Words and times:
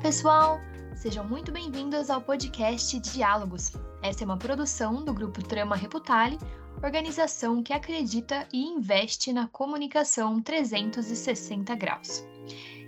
Pessoal! 0.00 0.60
Sejam 0.94 1.24
muito 1.24 1.50
bem-vindos 1.50 2.08
ao 2.08 2.20
podcast 2.20 3.00
Diálogos. 3.00 3.72
Essa 4.00 4.22
é 4.22 4.24
uma 4.24 4.36
produção 4.36 5.04
do 5.04 5.12
grupo 5.12 5.42
Trama 5.42 5.74
Reputale, 5.74 6.38
organização 6.80 7.64
que 7.64 7.72
acredita 7.72 8.46
e 8.52 8.62
investe 8.62 9.32
na 9.32 9.48
comunicação 9.48 10.40
360 10.40 11.74
graus. 11.74 12.24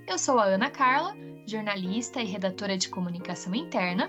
Eu 0.07 0.17
sou 0.19 0.39
a 0.39 0.45
Ana 0.45 0.71
Carla, 0.71 1.17
jornalista 1.47 2.23
e 2.23 2.27
redatora 2.27 2.79
de 2.79 2.89
comunicação 2.89 3.56
interna, 3.56 4.09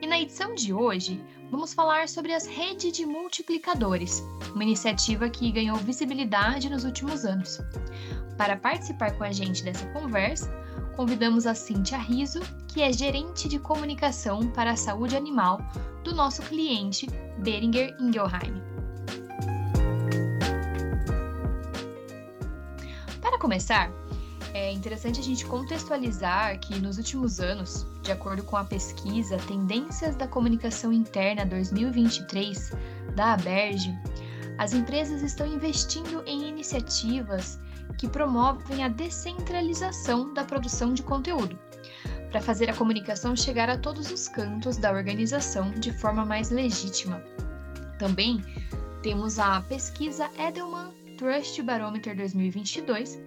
e 0.00 0.06
na 0.06 0.18
edição 0.18 0.54
de 0.54 0.72
hoje 0.72 1.22
vamos 1.50 1.74
falar 1.74 2.08
sobre 2.08 2.32
as 2.32 2.46
redes 2.46 2.92
de 2.92 3.04
multiplicadores, 3.04 4.24
uma 4.54 4.64
iniciativa 4.64 5.28
que 5.28 5.52
ganhou 5.52 5.76
visibilidade 5.76 6.70
nos 6.70 6.84
últimos 6.84 7.26
anos. 7.26 7.58
Para 8.38 8.56
participar 8.56 9.12
com 9.18 9.22
a 9.22 9.30
gente 9.30 9.62
dessa 9.62 9.86
conversa, 9.92 10.61
convidamos 10.96 11.46
a 11.46 11.54
Cintia 11.54 11.98
Riso, 11.98 12.40
que 12.68 12.82
é 12.82 12.92
gerente 12.92 13.48
de 13.48 13.58
comunicação 13.58 14.48
para 14.48 14.72
a 14.72 14.76
saúde 14.76 15.16
animal 15.16 15.60
do 16.04 16.14
nosso 16.14 16.42
cliente 16.42 17.06
Beringer 17.38 17.94
Ingelheim. 18.00 18.62
Para 23.20 23.38
começar, 23.38 23.90
é 24.54 24.70
interessante 24.70 25.20
a 25.20 25.22
gente 25.22 25.46
contextualizar 25.46 26.58
que 26.60 26.78
nos 26.78 26.98
últimos 26.98 27.40
anos, 27.40 27.86
de 28.02 28.12
acordo 28.12 28.42
com 28.42 28.56
a 28.56 28.64
pesquisa 28.64 29.38
Tendências 29.48 30.14
da 30.14 30.28
Comunicação 30.28 30.92
Interna 30.92 31.46
2023 31.46 32.72
da 33.14 33.32
Aberge, 33.32 33.96
as 34.58 34.74
empresas 34.74 35.22
estão 35.22 35.46
investindo 35.46 36.22
em 36.26 36.48
iniciativas 36.48 37.58
que 37.98 38.08
promovem 38.08 38.84
a 38.84 38.88
descentralização 38.88 40.32
da 40.34 40.44
produção 40.44 40.92
de 40.92 41.02
conteúdo, 41.02 41.58
para 42.30 42.40
fazer 42.40 42.70
a 42.70 42.74
comunicação 42.74 43.36
chegar 43.36 43.68
a 43.68 43.78
todos 43.78 44.10
os 44.10 44.28
cantos 44.28 44.76
da 44.76 44.90
organização 44.90 45.70
de 45.70 45.92
forma 45.92 46.24
mais 46.24 46.50
legítima. 46.50 47.22
Também 47.98 48.42
temos 49.02 49.38
a 49.38 49.60
pesquisa 49.62 50.30
Edelman 50.38 50.92
Trust 51.18 51.62
Barometer 51.62 52.16
2022, 52.16 53.20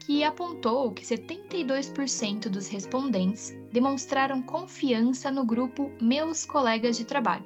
que 0.00 0.24
apontou 0.24 0.92
que 0.92 1.04
72% 1.04 2.48
dos 2.48 2.66
respondentes 2.68 3.54
demonstraram 3.72 4.42
confiança 4.42 5.30
no 5.30 5.44
grupo 5.44 5.92
Meus 6.00 6.44
Colegas 6.44 6.96
de 6.96 7.04
Trabalho, 7.04 7.44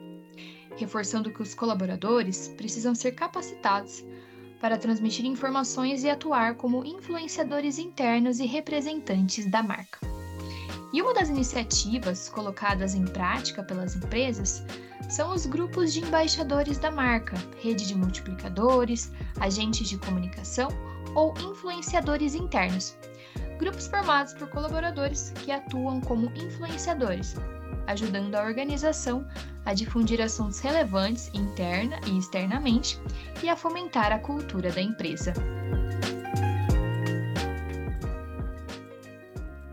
reforçando 0.77 1.31
que 1.31 1.43
os 1.43 1.55
colaboradores 1.55 2.49
precisam 2.57 2.95
ser 2.95 3.13
capacitados 3.13 4.05
para 4.61 4.79
transmitir 4.79 5.25
informações 5.25 6.03
e 6.05 6.11
atuar 6.11 6.55
como 6.55 6.85
influenciadores 6.85 7.79
internos 7.79 8.39
e 8.41 8.47
representantes 8.47 9.51
da 9.51 9.63
marca. 9.63 9.99
E 10.93 11.03
uma 11.03 11.13
das 11.13 11.29
iniciativas 11.29 12.29
colocadas 12.29 12.95
em 12.95 13.05
prática 13.05 13.63
pelas 13.63 13.95
empresas 13.97 14.65
são 15.09 15.35
os 15.35 15.47
grupos 15.47 15.93
de 15.93 16.01
embaixadores 16.01 16.79
da 16.79 16.91
marca, 16.91 17.37
rede 17.61 17.87
de 17.87 17.95
multiplicadores, 17.95 19.13
agentes 19.41 19.89
de 19.89 19.99
comunicação 19.99 20.69
ou 21.15 21.35
influenciadores 21.39 22.35
internos. 22.35 22.97
Grupos 23.59 23.87
formados 23.87 24.35
por 24.35 24.49
colaboradores 24.49 25.31
que 25.31 25.51
atuam 25.51 26.01
como 26.01 26.31
influenciadores, 26.37 27.35
ajudando 27.87 28.35
a 28.35 28.45
organização 28.45 29.27
a 29.65 29.75
difundir 29.75 30.21
assuntos 30.21 30.61
relevantes 30.61 31.31
interna 31.35 31.99
e 32.07 32.19
externamente 32.19 33.01
e 33.43 33.49
a 33.49 33.57
fomentar 33.57 34.13
a 34.13 34.19
cultura 34.19 34.71
da 34.71 34.81
empresa. 34.81 35.33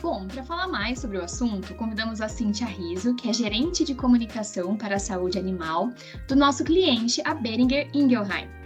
Bom, 0.02 0.28
para 0.28 0.44
falar 0.44 0.68
mais 0.68 1.00
sobre 1.00 1.18
o 1.18 1.24
assunto, 1.24 1.74
convidamos 1.76 2.20
a 2.20 2.28
Cintia 2.28 2.68
Riso, 2.68 3.16
que 3.16 3.30
é 3.30 3.34
gerente 3.34 3.86
de 3.86 3.96
comunicação 3.96 4.76
para 4.76 4.98
a 4.98 5.00
saúde 5.00 5.40
animal 5.40 5.92
do 6.28 6.36
nosso 6.36 6.64
cliente, 6.64 7.22
a 7.24 7.34
Beringer 7.34 7.90
Ingelheim. 7.94 8.63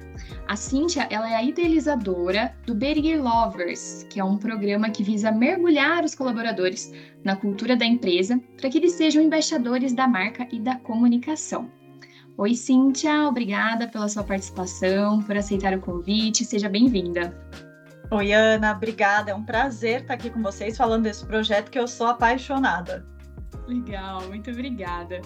A 0.47 0.55
Cíntia, 0.55 1.07
ela 1.09 1.29
é 1.29 1.35
a 1.35 1.43
idealizadora 1.43 2.55
do 2.65 2.73
Beringer 2.73 3.21
Lovers, 3.21 4.05
que 4.09 4.19
é 4.19 4.23
um 4.23 4.37
programa 4.37 4.89
que 4.89 5.03
visa 5.03 5.31
mergulhar 5.31 6.03
os 6.03 6.15
colaboradores 6.15 6.91
na 7.23 7.35
cultura 7.35 7.75
da 7.75 7.85
empresa 7.85 8.39
para 8.57 8.69
que 8.69 8.77
eles 8.77 8.93
sejam 8.93 9.21
embaixadores 9.21 9.93
da 9.93 10.07
marca 10.07 10.47
e 10.51 10.59
da 10.59 10.75
comunicação. 10.75 11.69
Oi, 12.37 12.53
Cíntia, 12.53 13.27
obrigada 13.27 13.87
pela 13.87 14.07
sua 14.07 14.23
participação, 14.23 15.21
por 15.23 15.35
aceitar 15.35 15.73
o 15.73 15.81
convite, 15.81 16.45
seja 16.45 16.69
bem-vinda. 16.69 17.35
Oi, 18.11 18.31
Ana, 18.31 18.71
obrigada. 18.71 19.31
É 19.31 19.35
um 19.35 19.43
prazer 19.43 20.01
estar 20.01 20.13
aqui 20.13 20.29
com 20.29 20.41
vocês 20.41 20.77
falando 20.77 21.03
desse 21.03 21.25
projeto 21.25 21.69
que 21.69 21.79
eu 21.79 21.87
sou 21.87 22.07
apaixonada. 22.07 23.05
Legal, 23.67 24.21
muito 24.29 24.49
obrigada. 24.49 25.19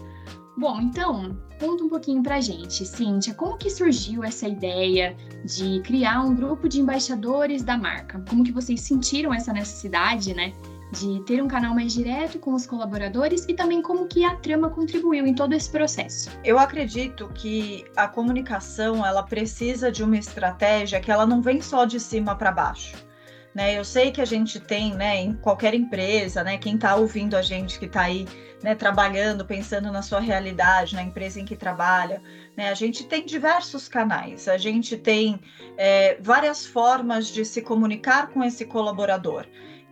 Bom, 0.58 0.82
então, 0.82 1.38
conta 1.60 1.84
um 1.84 1.90
pouquinho 1.90 2.22
pra 2.22 2.42
gente, 2.42 2.86
Cíntia, 2.86 3.34
como 3.34 3.58
que 3.58 3.70
surgiu 3.70 4.24
essa 4.24 4.48
ideia 4.48 5.16
de 5.46 5.80
criar 5.82 6.22
um 6.22 6.36
grupo 6.36 6.68
de 6.68 6.80
embaixadores 6.80 7.64
da 7.64 7.78
marca? 7.78 8.24
Como 8.30 8.44
que 8.44 8.52
vocês 8.52 8.82
sentiram 8.82 9.34
essa 9.34 9.54
necessidade, 9.54 10.34
né, 10.34 10.54
de 10.92 11.22
ter 11.24 11.42
um 11.42 11.48
canal 11.48 11.74
mais 11.74 11.94
direto 11.94 12.38
com 12.38 12.54
os 12.54 12.68
colaboradores 12.68 13.46
e 13.48 13.54
também 13.54 13.82
como 13.82 14.08
que 14.08 14.26
a 14.26 14.36
trama 14.36 14.70
contribuiu 14.70 15.26
em 15.26 15.34
todo 15.34 15.54
esse 15.54 15.70
processo? 15.70 16.30
Eu 16.44 16.60
acredito 16.60 17.30
que 17.34 17.86
a 17.96 18.08
comunicação, 18.08 19.06
ela 19.06 19.24
precisa 19.24 19.90
de 19.90 20.04
uma 20.04 20.18
estratégia 20.18 21.00
que 21.00 21.10
ela 21.10 21.26
não 21.26 21.42
vem 21.42 21.62
só 21.62 21.86
de 21.86 22.00
cima 22.00 22.36
para 22.36 22.52
baixo. 22.52 23.11
Né, 23.54 23.78
eu 23.78 23.84
sei 23.84 24.12
que 24.12 24.22
a 24.22 24.26
gente 24.26 24.62
tem, 24.62 24.94
né, 24.94 25.18
em 25.18 25.34
qualquer 25.34 25.74
empresa, 25.74 26.42
né, 26.42 26.58
quem 26.58 26.76
está 26.76 26.96
ouvindo 26.96 27.36
a 27.36 27.42
gente 27.42 27.78
que 27.78 27.86
está 27.86 28.04
aí 28.04 28.26
né, 28.64 28.76
trabalhando, 28.76 29.46
pensando 29.46 29.92
na 29.92 30.02
sua 30.02 30.22
realidade, 30.22 30.96
na 30.96 31.04
empresa 31.04 31.40
em 31.40 31.46
que 31.46 31.56
trabalha. 31.56 32.22
Né? 32.56 32.70
A 32.70 32.74
gente 32.74 33.04
tem 33.06 33.26
diversos 33.26 33.90
canais, 33.90 34.48
a 34.48 34.58
gente 34.58 34.96
tem 34.96 35.40
é, 35.78 36.18
várias 36.22 36.66
formas 36.66 37.28
de 37.28 37.44
se 37.44 37.62
comunicar 37.62 38.28
com 38.28 38.44
esse 38.44 38.66
colaborador. 38.66 39.46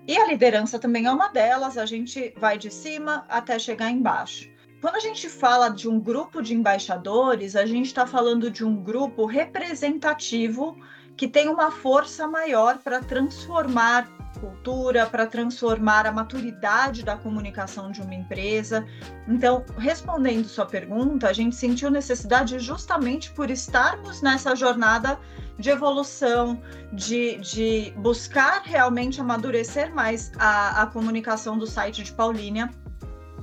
E 0.07 0.17
a 0.17 0.25
liderança 0.25 0.79
também 0.79 1.05
é 1.05 1.11
uma 1.11 1.27
delas, 1.27 1.77
a 1.77 1.85
gente 1.85 2.33
vai 2.37 2.57
de 2.57 2.71
cima 2.71 3.25
até 3.27 3.59
chegar 3.59 3.91
embaixo. 3.91 4.49
Quando 4.81 4.95
a 4.95 4.99
gente 4.99 5.27
fala 5.27 5.69
de 5.69 5.89
um 5.89 5.99
grupo 5.99 6.41
de 6.41 6.53
embaixadores, 6.53 7.55
a 7.55 7.65
gente 7.65 7.87
está 7.87 8.07
falando 8.07 8.49
de 8.49 8.63
um 8.63 8.81
grupo 8.81 9.25
representativo 9.25 10.77
que 11.19 11.27
tem 11.27 11.49
uma 11.49 11.69
força 11.69 12.25
maior 12.25 12.77
para 12.77 13.01
transformar 13.01 14.07
cultura, 14.39 15.05
para 15.05 15.27
transformar 15.27 16.07
a 16.07 16.13
maturidade 16.13 17.03
da 17.03 17.17
comunicação 17.17 17.91
de 17.91 18.01
uma 18.01 18.15
empresa. 18.15 18.87
Então, 19.27 19.65
respondendo 19.77 20.47
sua 20.47 20.65
pergunta, 20.65 21.27
a 21.27 21.33
gente 21.33 21.57
sentiu 21.57 21.91
necessidade 21.91 22.57
justamente 22.57 23.31
por 23.31 23.51
estarmos 23.51 24.21
nessa 24.21 24.55
jornada 24.55 25.19
de 25.57 25.69
evolução, 25.69 26.61
de, 26.93 27.35
de 27.39 27.93
buscar 27.97 28.61
realmente 28.63 29.19
amadurecer 29.19 29.93
mais 29.93 30.31
a, 30.39 30.83
a 30.83 30.87
comunicação 30.87 31.57
do 31.57 31.67
site 31.67 32.01
de 32.01 32.13
Paulínia 32.13 32.69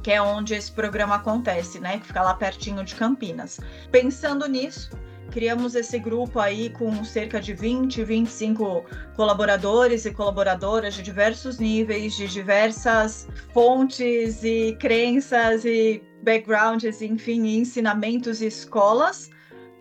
que 0.03 0.13
é 0.13 0.23
onde 0.23 0.55
esse 0.55 0.71
programa 0.71 1.17
acontece, 1.17 1.81
né? 1.81 1.99
Que 1.99 2.07
fica 2.07 2.23
lá 2.23 2.33
pertinho 2.33 2.85
de 2.85 2.95
Campinas. 2.95 3.59
Pensando 3.91 4.47
nisso, 4.47 4.89
criamos 5.31 5.75
esse 5.75 5.99
grupo 5.99 6.39
aí 6.39 6.71
com 6.71 7.05
cerca 7.05 7.41
de 7.41 7.53
20, 7.53 8.05
25 8.05 8.85
colaboradores 9.15 10.05
e 10.05 10.13
colaboradoras 10.13 10.95
de 10.95 11.03
diversos 11.03 11.59
níveis, 11.59 12.15
de 12.15 12.29
diversas 12.29 13.29
fontes 13.53 14.43
e 14.45 14.77
crenças 14.81 15.65
e 15.65 16.03
backgrounds, 16.23 17.03
enfim, 17.03 17.47
ensinamentos 17.59 18.41
e 18.43 18.47
escolas, 18.47 19.31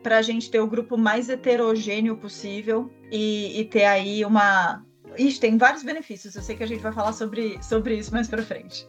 para 0.03 0.17
a 0.17 0.21
gente 0.21 0.51
ter 0.51 0.59
o 0.59 0.67
grupo 0.67 0.97
mais 0.97 1.29
heterogêneo 1.29 2.15
possível 2.17 2.91
e, 3.11 3.59
e 3.59 3.65
ter 3.65 3.85
aí 3.85 4.23
uma, 4.23 4.85
Ixi, 5.17 5.39
tem 5.39 5.57
vários 5.57 5.83
benefícios. 5.83 6.35
Eu 6.35 6.41
sei 6.41 6.55
que 6.55 6.63
a 6.63 6.67
gente 6.67 6.81
vai 6.81 6.91
falar 6.91 7.13
sobre, 7.13 7.61
sobre 7.63 7.95
isso 7.95 8.11
mais 8.13 8.27
pra 8.27 8.43
frente. 8.43 8.87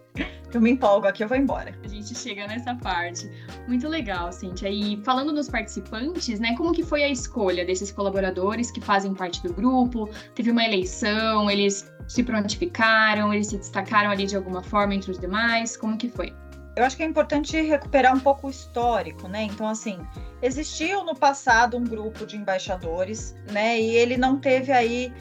Eu 0.56 0.60
me 0.62 0.70
empolgo 0.70 1.06
aqui, 1.06 1.22
eu 1.22 1.28
vou 1.28 1.36
embora. 1.36 1.74
A 1.84 1.86
gente 1.86 2.14
chega 2.14 2.46
nessa 2.46 2.74
parte. 2.76 3.30
Muito 3.68 3.86
legal, 3.86 4.32
Cintia. 4.32 4.70
E 4.70 4.96
falando 5.04 5.30
nos 5.30 5.50
participantes, 5.50 6.40
né? 6.40 6.54
Como 6.56 6.72
que 6.72 6.82
foi 6.82 7.04
a 7.04 7.10
escolha 7.10 7.62
desses 7.62 7.92
colaboradores 7.92 8.70
que 8.70 8.80
fazem 8.80 9.12
parte 9.12 9.42
do 9.42 9.52
grupo? 9.52 10.08
Teve 10.34 10.50
uma 10.50 10.64
eleição, 10.64 11.50
eles 11.50 11.92
se 12.08 12.22
prontificaram, 12.22 13.34
eles 13.34 13.48
se 13.48 13.58
destacaram 13.58 14.10
ali 14.10 14.24
de 14.24 14.34
alguma 14.34 14.62
forma 14.62 14.94
entre 14.94 15.10
os 15.10 15.18
demais? 15.18 15.76
Como 15.76 15.98
que 15.98 16.08
foi? 16.08 16.34
eu 16.74 16.84
acho 16.84 16.96
que 16.96 17.02
é 17.02 17.06
importante 17.06 17.58
recuperar 17.60 18.14
um 18.14 18.20
pouco 18.20 18.46
o 18.46 18.50
histórico, 18.50 19.28
né? 19.28 19.44
Então, 19.44 19.66
assim, 19.66 19.98
existiu 20.42 21.04
no 21.04 21.14
passado 21.14 21.76
um 21.76 21.84
grupo 21.84 22.26
de 22.26 22.36
embaixadores, 22.36 23.34
né? 23.50 23.80
E 23.80 23.94
ele 23.96 24.18
não 24.18 24.38
teve 24.38 24.72
aí 24.72 25.12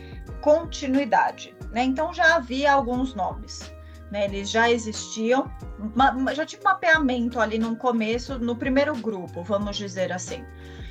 continuidade, 0.41 1.55
né? 1.71 1.83
Então 1.83 2.13
já 2.13 2.35
havia 2.35 2.73
alguns 2.73 3.15
nomes, 3.15 3.73
né? 4.15 4.23
Eles 4.25 4.49
já 4.49 4.71
existiam, 4.71 5.51
já 6.33 6.45
tinha 6.45 6.61
um 6.61 6.63
mapeamento 6.63 7.37
ali 7.37 7.59
no 7.59 7.75
começo, 7.75 8.39
no 8.39 8.55
primeiro 8.55 8.95
grupo, 8.95 9.43
vamos 9.43 9.75
dizer 9.75 10.13
assim. 10.13 10.41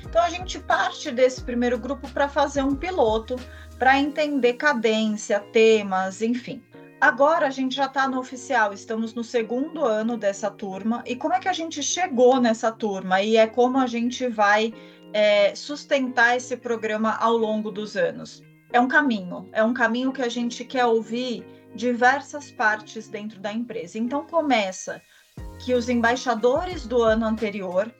Então 0.03 0.21
a 0.21 0.29
gente 0.29 0.59
parte 0.59 1.09
desse 1.09 1.41
primeiro 1.41 1.79
grupo 1.79 2.07
para 2.09 2.29
fazer 2.29 2.61
um 2.61 2.75
piloto, 2.75 3.35
para 3.79 3.99
entender 3.99 4.53
cadência, 4.53 5.39
temas, 5.39 6.21
enfim. 6.21 6.61
Agora 7.01 7.47
a 7.47 7.49
gente 7.49 7.75
já 7.75 7.85
está 7.85 8.07
no 8.07 8.19
oficial, 8.19 8.71
estamos 8.71 9.15
no 9.15 9.23
segundo 9.23 9.83
ano 9.83 10.17
dessa 10.17 10.51
turma. 10.51 11.03
E 11.05 11.15
como 11.15 11.33
é 11.33 11.39
que 11.39 11.49
a 11.49 11.53
gente 11.53 11.81
chegou 11.81 12.39
nessa 12.39 12.71
turma? 12.71 13.23
E 13.23 13.37
é 13.37 13.47
como 13.47 13.79
a 13.79 13.87
gente 13.87 14.27
vai 14.27 14.71
é, 15.13 15.53
sustentar 15.55 16.37
esse 16.37 16.55
programa 16.55 17.17
ao 17.17 17.35
longo 17.35 17.71
dos 17.71 17.97
anos. 17.97 18.43
É 18.71 18.79
um 18.79 18.87
caminho, 18.87 19.49
é 19.51 19.63
um 19.63 19.73
caminho 19.73 20.11
que 20.11 20.21
a 20.21 20.29
gente 20.29 20.63
quer 20.63 20.85
ouvir 20.85 21.43
diversas 21.75 22.51
partes 22.51 23.07
dentro 23.07 23.39
da 23.39 23.51
empresa. 23.51 23.97
Então 23.99 24.25
começa 24.25 25.01
que 25.59 25.73
os 25.73 25.89
embaixadores 25.89 26.87
do 26.87 27.01
ano 27.01 27.25
anterior 27.25 27.93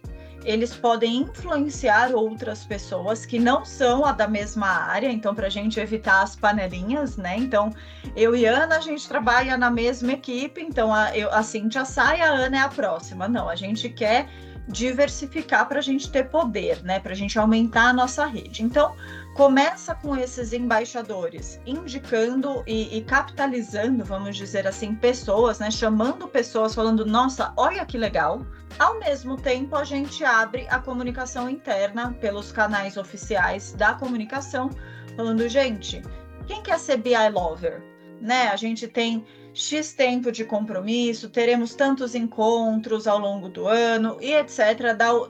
eles 0.46 0.76
podem 0.76 1.24
influenciar 1.24 2.14
outras 2.14 2.64
pessoas 2.64 3.26
que 3.26 3.40
não 3.40 3.66
são 3.66 4.06
a 4.06 4.12
da 4.12 4.28
mesma 4.28 4.68
área, 4.68 5.12
então 5.12 5.34
para 5.34 5.48
a 5.48 5.50
gente 5.50 5.80
evitar 5.80 6.22
as 6.22 6.36
panelinhas, 6.36 7.18
né? 7.18 7.36
Então 7.36 7.72
eu 8.16 8.36
e 8.36 8.46
Ana 8.46 8.78
a 8.78 8.80
gente 8.80 9.08
trabalha 9.08 9.58
na 9.58 9.72
mesma 9.72 10.14
equipe, 10.14 10.62
então 10.62 10.94
a, 10.94 11.18
eu, 11.18 11.32
a 11.34 11.42
Cintia 11.42 11.84
sai, 11.84 12.22
a 12.22 12.30
Ana 12.30 12.58
é 12.58 12.60
a 12.60 12.70
próxima. 12.70 13.28
Não, 13.28 13.50
a 13.50 13.56
gente 13.56 13.90
quer 13.90 14.30
diversificar 14.68 15.68
para 15.68 15.80
a 15.80 15.82
gente 15.82 16.10
ter 16.12 16.30
poder, 16.30 16.84
né? 16.84 17.00
Para 17.00 17.12
a 17.12 17.16
gente 17.16 17.38
aumentar 17.38 17.90
a 17.90 17.94
nossa 17.94 18.26
rede. 18.26 18.64
Então 18.64 18.96
começa 19.36 19.94
com 19.96 20.16
esses 20.16 20.54
embaixadores 20.54 21.60
indicando 21.66 22.64
e, 22.66 22.98
e, 22.98 23.02
capitalizando, 23.04 24.04
vamos 24.04 24.38
dizer 24.38 24.66
assim, 24.66 24.96
pessoas, 24.96 25.60
né? 25.60 25.70
Chamando 25.70 26.28
pessoas, 26.28 26.74
falando, 26.74 27.06
nossa, 27.06 27.54
olha 27.58 27.86
que 27.86 27.98
legal. 27.98 28.46
Ao 28.80 29.00
mesmo 29.00 29.38
tempo, 29.38 29.76
a 29.76 29.84
gente 29.84 30.24
abre 30.24 30.68
a 30.70 30.80
comunicação 30.80 31.50
interna 31.50 32.16
pelos 32.20 32.52
canais 32.52 32.98
oficiais 32.98 33.74
da 33.74 33.94
comunicação, 33.94 34.70
falando, 35.16 35.48
gente, 35.48 36.02
quem 36.48 36.62
quer 36.62 36.80
ser 36.80 36.98
BI 36.98 37.30
Lover? 37.32 37.82
Né? 38.22 38.48
A 38.48 38.56
gente 38.56 38.88
tem 38.88 39.26
X 39.56 39.94
tempo 39.94 40.32
de 40.32 40.44
compromisso, 40.44 41.30
teremos 41.30 41.74
tantos 41.74 42.14
encontros 42.14 43.08
ao 43.08 43.18
longo 43.18 43.48
do 43.48 43.68
ano 43.68 44.18
e 44.20 44.34
etc. 44.34 44.60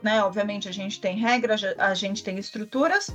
Né? 0.02 0.22
Obviamente, 0.22 0.68
a 0.68 0.72
gente 0.72 1.00
tem 1.00 1.16
regras, 1.16 1.62
a 1.78 1.94
gente 1.94 2.24
tem 2.24 2.36
estruturas 2.36 3.14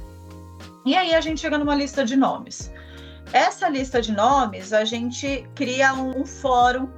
e 0.86 0.96
aí 0.96 1.14
a 1.14 1.22
gente 1.22 1.42
chega 1.42 1.58
numa 1.58 1.76
lista 1.76 2.06
de 2.06 2.16
nomes. 2.16 2.72
Essa 3.34 3.70
lista 3.70 4.02
de 4.02 4.12
nomes, 4.12 4.74
a 4.74 4.84
gente 4.86 5.48
cria 5.54 5.94
um, 5.94 6.22
um 6.22 6.26
fórum 6.26 6.90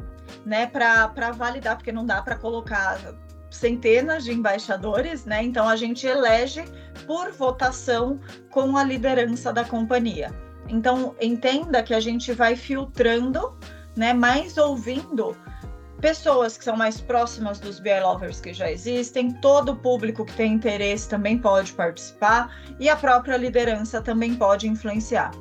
né, 0.45 0.67
para 0.67 1.31
validar, 1.31 1.75
porque 1.75 1.91
não 1.91 2.05
dá 2.05 2.21
para 2.21 2.35
colocar 2.35 2.99
centenas 3.49 4.23
de 4.23 4.31
embaixadores, 4.31 5.25
né? 5.25 5.43
Então 5.43 5.67
a 5.67 5.75
gente 5.75 6.07
elege 6.07 6.63
por 7.05 7.31
votação 7.31 8.19
com 8.49 8.77
a 8.77 8.83
liderança 8.83 9.53
da 9.53 9.63
companhia. 9.63 10.33
Então 10.67 11.15
entenda 11.21 11.83
que 11.83 11.93
a 11.93 11.99
gente 11.99 12.31
vai 12.31 12.55
filtrando, 12.55 13.53
né, 13.95 14.13
mais 14.13 14.57
ouvindo 14.57 15.35
pessoas 16.03 16.57
que 16.57 16.65
são 16.65 16.75
mais 16.75 16.99
próximas 16.99 17.59
dos 17.59 17.79
BI 17.79 17.97
lovers 18.01 18.41
que 18.41 18.53
já 18.53 18.69
existem, 18.69 19.31
todo 19.31 19.71
o 19.71 19.75
público 19.77 20.25
que 20.25 20.33
tem 20.33 20.53
interesse 20.53 21.07
também 21.07 21.37
pode 21.37 21.71
participar 21.71 22.53
e 22.77 22.89
a 22.89 22.95
própria 22.95 23.37
liderança 23.37 24.01
também 24.01 24.35
pode 24.35 24.67
influenciar. 24.67 25.31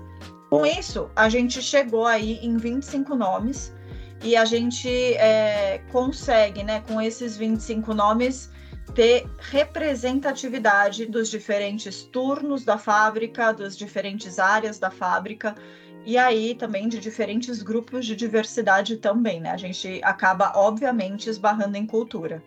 Com 0.48 0.64
isso, 0.64 1.10
a 1.16 1.28
gente 1.28 1.60
chegou 1.60 2.06
aí 2.06 2.38
em 2.42 2.56
25 2.56 3.16
nomes 3.16 3.74
e 4.22 4.36
a 4.36 4.44
gente 4.44 4.88
é, 5.14 5.82
consegue, 5.90 6.62
né, 6.62 6.80
com 6.86 7.00
esses 7.00 7.36
25 7.36 7.92
nomes, 7.92 8.48
ter 8.94 9.26
representatividade 9.38 11.06
dos 11.06 11.28
diferentes 11.28 12.04
turnos 12.04 12.64
da 12.64 12.78
fábrica, 12.78 13.52
das 13.52 13.76
diferentes 13.76 14.38
áreas 14.38 14.78
da 14.78 14.90
fábrica 14.90 15.54
e 16.04 16.18
aí 16.18 16.54
também 16.54 16.88
de 16.88 16.98
diferentes 16.98 17.62
grupos 17.62 18.04
de 18.06 18.16
diversidade 18.16 18.96
também, 18.96 19.40
né? 19.40 19.50
A 19.50 19.56
gente 19.56 20.00
acaba, 20.02 20.52
obviamente, 20.56 21.28
esbarrando 21.28 21.76
em 21.76 21.86
cultura. 21.86 22.42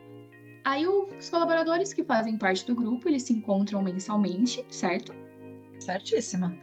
Aí 0.64 0.88
os 0.88 1.30
colaboradores 1.30 1.94
que 1.94 2.04
fazem 2.04 2.38
parte 2.38 2.66
do 2.66 2.76
grupo, 2.76 3.08
eles 3.08 3.24
se 3.24 3.34
encontram 3.34 3.82
mensalmente, 3.84 4.66
certo? 4.70 5.14
Certíssima. 5.80 6.56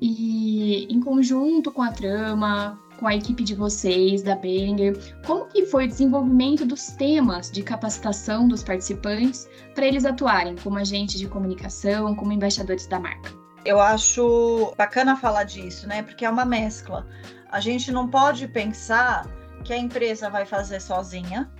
E 0.00 0.84
em 0.92 1.00
conjunto 1.00 1.72
com 1.72 1.82
a 1.82 1.90
trama, 1.90 2.78
com 2.98 3.06
a 3.06 3.16
equipe 3.16 3.42
de 3.42 3.54
vocês, 3.54 4.22
da 4.22 4.36
Beringer, 4.36 4.96
como 5.24 5.46
que 5.46 5.64
foi 5.66 5.86
o 5.86 5.88
desenvolvimento 5.88 6.66
dos 6.66 6.88
temas 6.92 7.50
de 7.50 7.62
capacitação 7.62 8.46
dos 8.46 8.62
participantes 8.62 9.48
para 9.74 9.86
eles 9.86 10.04
atuarem 10.04 10.54
como 10.56 10.78
agentes 10.78 11.18
de 11.18 11.26
comunicação, 11.26 12.14
como 12.14 12.32
embaixadores 12.32 12.86
da 12.86 13.00
marca? 13.00 13.47
Eu 13.68 13.78
acho 13.80 14.72
bacana 14.78 15.14
falar 15.14 15.44
disso, 15.44 15.86
né? 15.86 16.02
Porque 16.02 16.24
é 16.24 16.30
uma 16.30 16.46
mescla. 16.46 17.06
A 17.50 17.60
gente 17.60 17.92
não 17.92 18.08
pode 18.08 18.48
pensar 18.48 19.26
que 19.62 19.74
a 19.74 19.76
empresa 19.76 20.30
vai 20.30 20.46
fazer 20.46 20.80
sozinha, 20.80 21.50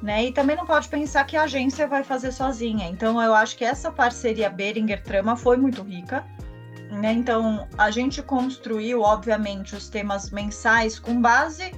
né? 0.00 0.26
E 0.26 0.32
também 0.32 0.54
não 0.54 0.64
pode 0.64 0.88
pensar 0.88 1.24
que 1.24 1.36
a 1.36 1.42
agência 1.42 1.88
vai 1.88 2.04
fazer 2.04 2.30
sozinha. 2.30 2.88
Então, 2.88 3.20
eu 3.20 3.34
acho 3.34 3.56
que 3.56 3.64
essa 3.64 3.90
parceria 3.90 4.48
Beringer 4.48 5.02
Trama 5.02 5.34
foi 5.36 5.56
muito 5.56 5.82
rica. 5.82 6.24
Né? 6.88 7.12
Então, 7.12 7.68
a 7.76 7.90
gente 7.90 8.22
construiu, 8.22 9.02
obviamente, 9.02 9.74
os 9.74 9.88
temas 9.88 10.30
mensais 10.30 11.00
com 11.00 11.20
base 11.20 11.72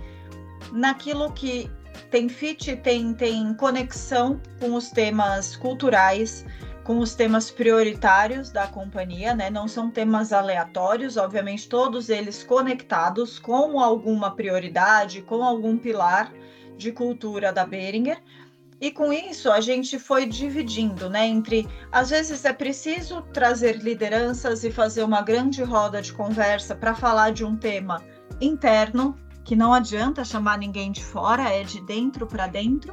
naquilo 0.70 1.32
que 1.32 1.70
tem 2.10 2.28
fit, 2.28 2.76
tem, 2.76 3.14
tem 3.14 3.54
conexão 3.54 4.38
com 4.60 4.74
os 4.74 4.90
temas 4.90 5.56
culturais, 5.56 6.44
com 6.84 6.98
os 6.98 7.14
temas 7.14 7.50
prioritários 7.50 8.50
da 8.50 8.66
companhia, 8.66 9.34
né? 9.34 9.50
Não 9.50 9.68
são 9.68 9.90
temas 9.90 10.32
aleatórios, 10.32 11.16
obviamente 11.16 11.68
todos 11.68 12.08
eles 12.08 12.42
conectados 12.42 13.38
com 13.38 13.78
alguma 13.78 14.34
prioridade, 14.34 15.22
com 15.22 15.42
algum 15.44 15.78
pilar 15.78 16.32
de 16.76 16.90
cultura 16.90 17.52
da 17.52 17.64
Beringer. 17.64 18.20
E 18.80 18.90
com 18.90 19.12
isso 19.12 19.52
a 19.52 19.60
gente 19.60 19.96
foi 19.96 20.26
dividindo, 20.26 21.08
né, 21.08 21.24
entre 21.24 21.68
às 21.92 22.10
vezes 22.10 22.44
é 22.44 22.52
preciso 22.52 23.22
trazer 23.32 23.76
lideranças 23.76 24.64
e 24.64 24.72
fazer 24.72 25.04
uma 25.04 25.22
grande 25.22 25.62
roda 25.62 26.02
de 26.02 26.12
conversa 26.12 26.74
para 26.74 26.92
falar 26.92 27.30
de 27.30 27.44
um 27.44 27.56
tema 27.56 28.02
interno, 28.40 29.16
que 29.44 29.54
não 29.54 29.72
adianta 29.72 30.24
chamar 30.24 30.58
ninguém 30.58 30.90
de 30.90 31.04
fora, 31.04 31.48
é 31.48 31.62
de 31.62 31.80
dentro 31.82 32.26
para 32.26 32.48
dentro 32.48 32.92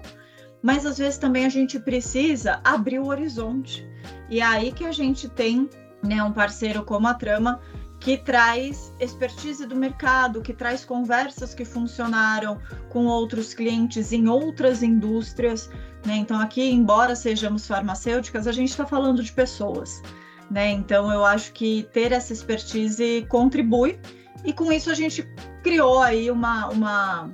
mas 0.61 0.85
às 0.85 0.97
vezes 0.97 1.17
também 1.17 1.45
a 1.45 1.49
gente 1.49 1.79
precisa 1.79 2.59
abrir 2.63 2.99
o 2.99 3.07
horizonte. 3.07 3.87
E 4.29 4.39
é 4.39 4.43
aí 4.43 4.71
que 4.71 4.85
a 4.85 4.91
gente 4.91 5.27
tem 5.29 5.69
né, 6.03 6.23
um 6.23 6.31
parceiro 6.31 6.83
como 6.83 7.07
a 7.07 7.13
Trama 7.13 7.59
que 7.99 8.17
traz 8.17 8.93
expertise 8.99 9.65
do 9.65 9.75
mercado, 9.75 10.41
que 10.41 10.53
traz 10.53 10.85
conversas 10.85 11.53
que 11.53 11.65
funcionaram 11.65 12.57
com 12.89 13.05
outros 13.05 13.53
clientes 13.53 14.13
em 14.13 14.27
outras 14.29 14.81
indústrias. 14.81 15.69
Né? 16.05 16.15
Então, 16.15 16.39
aqui, 16.39 16.63
embora 16.71 17.15
sejamos 17.15 17.67
farmacêuticas, 17.67 18.47
a 18.47 18.53
gente 18.53 18.69
está 18.69 18.85
falando 18.85 19.21
de 19.21 19.31
pessoas. 19.33 20.01
Né? 20.49 20.71
Então, 20.71 21.11
eu 21.11 21.25
acho 21.25 21.51
que 21.51 21.87
ter 21.91 22.13
essa 22.13 22.31
expertise 22.31 23.25
contribui, 23.27 23.99
e 24.45 24.53
com 24.53 24.71
isso 24.71 24.89
a 24.89 24.93
gente 24.93 25.27
criou 25.61 26.01
aí 26.01 26.31
uma, 26.31 26.69
uma 26.69 27.29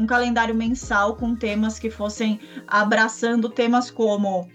um 0.00 0.06
calendário 0.06 0.54
mensal 0.54 1.16
com 1.16 1.36
temas 1.36 1.78
que 1.78 1.90
fossem 1.90 2.40
abraçando 2.66 3.48
temas 3.50 3.90
como 3.90 4.48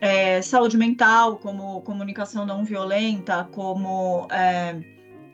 é, 0.00 0.40
saúde 0.40 0.76
mental, 0.76 1.36
como 1.36 1.82
comunicação 1.82 2.46
não 2.46 2.64
violenta, 2.64 3.44
como 3.52 4.26
é, 4.30 4.80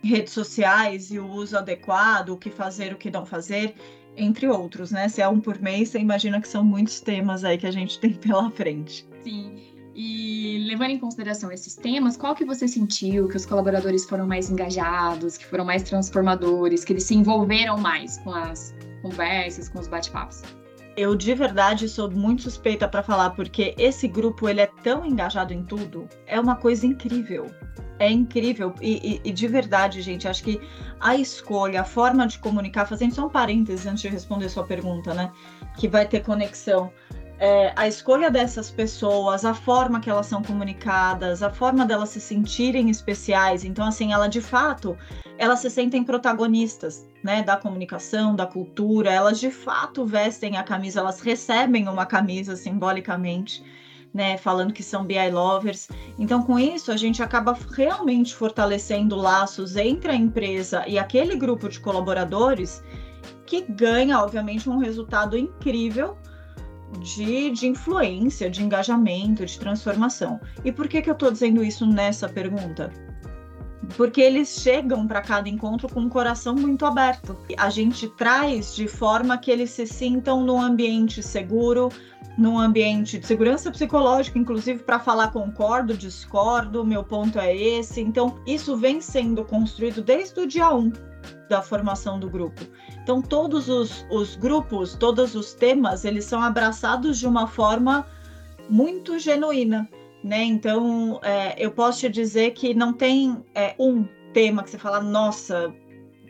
redes 0.02 0.32
sociais 0.32 1.10
e 1.12 1.18
o 1.18 1.26
uso 1.26 1.56
adequado, 1.56 2.30
o 2.30 2.36
que 2.36 2.50
fazer, 2.50 2.92
o 2.92 2.96
que 2.96 3.10
não 3.10 3.24
fazer, 3.24 3.74
entre 4.16 4.48
outros, 4.48 4.90
né? 4.90 5.08
Se 5.08 5.22
é 5.22 5.28
um 5.28 5.40
por 5.40 5.60
mês, 5.60 5.90
você 5.90 5.98
imagina 5.98 6.40
que 6.40 6.48
são 6.48 6.64
muitos 6.64 7.00
temas 7.00 7.44
aí 7.44 7.56
que 7.56 7.66
a 7.66 7.70
gente 7.70 7.98
tem 8.00 8.14
pela 8.14 8.50
frente. 8.50 9.06
Sim. 9.22 9.56
E 9.94 10.64
levando 10.66 10.90
em 10.90 10.98
consideração 10.98 11.52
esses 11.52 11.74
temas, 11.74 12.16
qual 12.16 12.34
que 12.34 12.46
você 12.46 12.66
sentiu 12.66 13.28
que 13.28 13.36
os 13.36 13.44
colaboradores 13.44 14.06
foram 14.06 14.26
mais 14.26 14.50
engajados, 14.50 15.36
que 15.36 15.44
foram 15.44 15.66
mais 15.66 15.82
transformadores, 15.82 16.82
que 16.82 16.94
eles 16.94 17.04
se 17.04 17.14
envolveram 17.14 17.76
mais 17.76 18.16
com 18.18 18.32
as 18.32 18.74
conversas, 19.02 19.68
com 19.68 19.78
os 19.78 19.88
bate-papos? 19.88 20.42
Eu 20.96 21.16
de 21.16 21.34
verdade 21.34 21.88
sou 21.88 22.10
muito 22.10 22.42
suspeita 22.42 22.86
para 22.86 23.02
falar 23.02 23.30
porque 23.30 23.74
esse 23.78 24.06
grupo 24.06 24.48
ele 24.48 24.60
é 24.60 24.70
tão 24.82 25.06
engajado 25.06 25.52
em 25.52 25.64
tudo, 25.64 26.08
é 26.26 26.38
uma 26.38 26.56
coisa 26.56 26.86
incrível. 26.86 27.46
É 27.98 28.10
incrível 28.10 28.74
e, 28.80 29.20
e, 29.24 29.28
e 29.28 29.32
de 29.32 29.46
verdade, 29.48 30.02
gente, 30.02 30.26
acho 30.28 30.42
que 30.42 30.60
a 31.00 31.16
escolha, 31.16 31.82
a 31.82 31.84
forma 31.84 32.26
de 32.26 32.38
comunicar, 32.38 32.84
fazendo 32.86 33.14
só 33.14 33.26
um 33.26 33.30
parênteses 33.30 33.86
antes 33.86 34.02
de 34.02 34.08
responder 34.08 34.48
sua 34.48 34.64
pergunta, 34.64 35.14
né, 35.14 35.30
que 35.76 35.88
vai 35.88 36.06
ter 36.06 36.20
conexão 36.20 36.92
é, 37.42 37.72
a 37.74 37.88
escolha 37.88 38.30
dessas 38.30 38.70
pessoas, 38.70 39.44
a 39.44 39.52
forma 39.52 39.98
que 39.98 40.08
elas 40.08 40.26
são 40.26 40.44
comunicadas, 40.44 41.42
a 41.42 41.50
forma 41.50 41.84
delas 41.84 42.10
se 42.10 42.20
sentirem 42.20 42.88
especiais. 42.88 43.64
Então, 43.64 43.84
assim, 43.84 44.12
ela 44.12 44.28
de 44.28 44.40
fato, 44.40 44.96
elas 45.42 45.58
se 45.58 45.68
sentem 45.68 46.04
protagonistas, 46.04 47.04
né, 47.20 47.42
da 47.42 47.56
comunicação, 47.56 48.36
da 48.36 48.46
cultura. 48.46 49.10
Elas 49.10 49.40
de 49.40 49.50
fato 49.50 50.06
vestem 50.06 50.56
a 50.56 50.62
camisa, 50.62 51.00
elas 51.00 51.20
recebem 51.20 51.88
uma 51.88 52.06
camisa 52.06 52.54
simbolicamente. 52.54 53.64
Né, 54.14 54.36
falando 54.36 54.74
que 54.74 54.82
são 54.82 55.06
BI 55.06 55.30
lovers. 55.30 55.88
Então, 56.18 56.42
com 56.42 56.58
isso, 56.58 56.92
a 56.92 56.98
gente 56.98 57.22
acaba 57.22 57.56
realmente 57.74 58.34
fortalecendo 58.34 59.16
laços 59.16 59.74
entre 59.74 60.12
a 60.12 60.14
empresa 60.14 60.84
e 60.86 60.98
aquele 60.98 61.34
grupo 61.34 61.66
de 61.66 61.80
colaboradores 61.80 62.84
que 63.46 63.62
ganha, 63.62 64.18
obviamente, 64.18 64.68
um 64.68 64.76
resultado 64.76 65.34
incrível 65.34 66.18
de, 67.00 67.52
de 67.52 67.66
influência, 67.66 68.50
de 68.50 68.62
engajamento, 68.62 69.46
de 69.46 69.58
transformação. 69.58 70.38
E 70.62 70.70
por 70.70 70.88
que, 70.88 71.00
que 71.00 71.08
eu 71.08 71.14
estou 71.14 71.30
dizendo 71.30 71.64
isso 71.64 71.86
nessa 71.86 72.28
pergunta? 72.28 72.92
Porque 73.96 74.20
eles 74.20 74.60
chegam 74.60 75.06
para 75.06 75.20
cada 75.20 75.48
encontro 75.48 75.88
com 75.88 76.02
o 76.02 76.08
coração 76.08 76.54
muito 76.54 76.86
aberto. 76.86 77.36
A 77.58 77.68
gente 77.68 78.08
traz 78.08 78.74
de 78.74 78.86
forma 78.86 79.36
que 79.38 79.50
eles 79.50 79.70
se 79.70 79.86
sintam 79.86 80.44
num 80.44 80.60
ambiente 80.60 81.22
seguro, 81.22 81.90
num 82.38 82.58
ambiente 82.58 83.18
de 83.18 83.26
segurança 83.26 83.70
psicológica, 83.70 84.38
inclusive 84.38 84.82
para 84.82 84.98
falar 84.98 85.32
concordo, 85.32 85.96
discordo, 85.96 86.84
meu 86.84 87.04
ponto 87.04 87.38
é 87.38 87.54
esse. 87.54 88.00
Então, 88.00 88.38
isso 88.46 88.76
vem 88.76 89.00
sendo 89.00 89.44
construído 89.44 90.02
desde 90.02 90.40
o 90.40 90.46
dia 90.46 90.72
1 90.72 90.92
da 91.48 91.60
formação 91.60 92.18
do 92.18 92.30
grupo. 92.30 92.62
Então, 93.02 93.20
todos 93.20 93.68
os, 93.68 94.06
os 94.10 94.36
grupos, 94.36 94.94
todos 94.94 95.34
os 95.34 95.52
temas, 95.52 96.04
eles 96.04 96.24
são 96.24 96.40
abraçados 96.40 97.18
de 97.18 97.26
uma 97.26 97.46
forma 97.46 98.06
muito 98.68 99.18
genuína, 99.18 99.88
né? 100.22 100.44
Então, 100.44 101.20
é, 101.22 101.54
eu 101.58 101.70
posso 101.70 102.00
te 102.00 102.08
dizer 102.08 102.52
que 102.52 102.74
não 102.74 102.92
tem 102.92 103.44
é, 103.54 103.74
um 103.78 104.06
tema 104.32 104.62
que 104.62 104.70
você 104.70 104.78
fala, 104.78 105.00
nossa, 105.00 105.72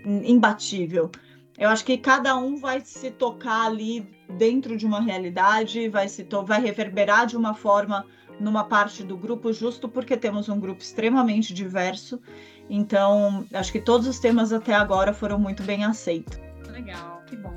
imbatível. 0.04 1.10
Eu 1.58 1.68
acho 1.68 1.84
que 1.84 1.98
cada 1.98 2.36
um 2.36 2.56
vai 2.56 2.80
se 2.80 3.10
tocar 3.10 3.66
ali 3.66 4.08
dentro 4.36 4.76
de 4.76 4.86
uma 4.86 5.00
realidade, 5.00 5.88
vai 5.88 6.08
se 6.08 6.26
vai 6.44 6.60
reverberar 6.60 7.26
de 7.26 7.36
uma 7.36 7.54
forma 7.54 8.06
numa 8.40 8.64
parte 8.64 9.02
do 9.04 9.16
grupo, 9.16 9.52
justo 9.52 9.88
porque 9.88 10.16
temos 10.16 10.48
um 10.48 10.58
grupo 10.58 10.82
extremamente 10.82 11.52
diverso. 11.52 12.20
Então, 12.68 13.46
acho 13.52 13.70
que 13.70 13.80
todos 13.80 14.06
os 14.06 14.18
temas 14.18 14.52
até 14.52 14.74
agora 14.74 15.12
foram 15.12 15.38
muito 15.38 15.62
bem 15.62 15.84
aceitos. 15.84 16.40
Legal, 16.68 17.22
que 17.26 17.36
bom. 17.36 17.56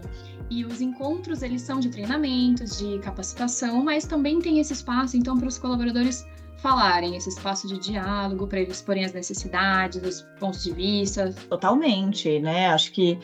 E 0.49 0.63
os 0.63 0.79
encontros, 0.81 1.41
eles 1.41 1.61
são 1.61 1.79
de 1.79 1.89
treinamentos, 1.89 2.77
de 2.77 2.99
capacitação, 2.99 3.83
mas 3.83 4.05
também 4.05 4.39
tem 4.39 4.59
esse 4.59 4.73
espaço, 4.73 5.17
então, 5.17 5.37
para 5.37 5.47
os 5.47 5.57
colaboradores 5.57 6.25
falarem, 6.57 7.15
esse 7.15 7.29
espaço 7.29 7.67
de 7.67 7.77
diálogo, 7.77 8.47
para 8.47 8.59
eles 8.59 8.81
porem 8.81 9.05
as 9.05 9.13
necessidades, 9.13 10.01
os 10.01 10.21
pontos 10.39 10.63
de 10.63 10.71
vista. 10.71 11.33
Totalmente, 11.49 12.39
né? 12.39 12.67
Acho 12.67 12.91
que 12.91 13.19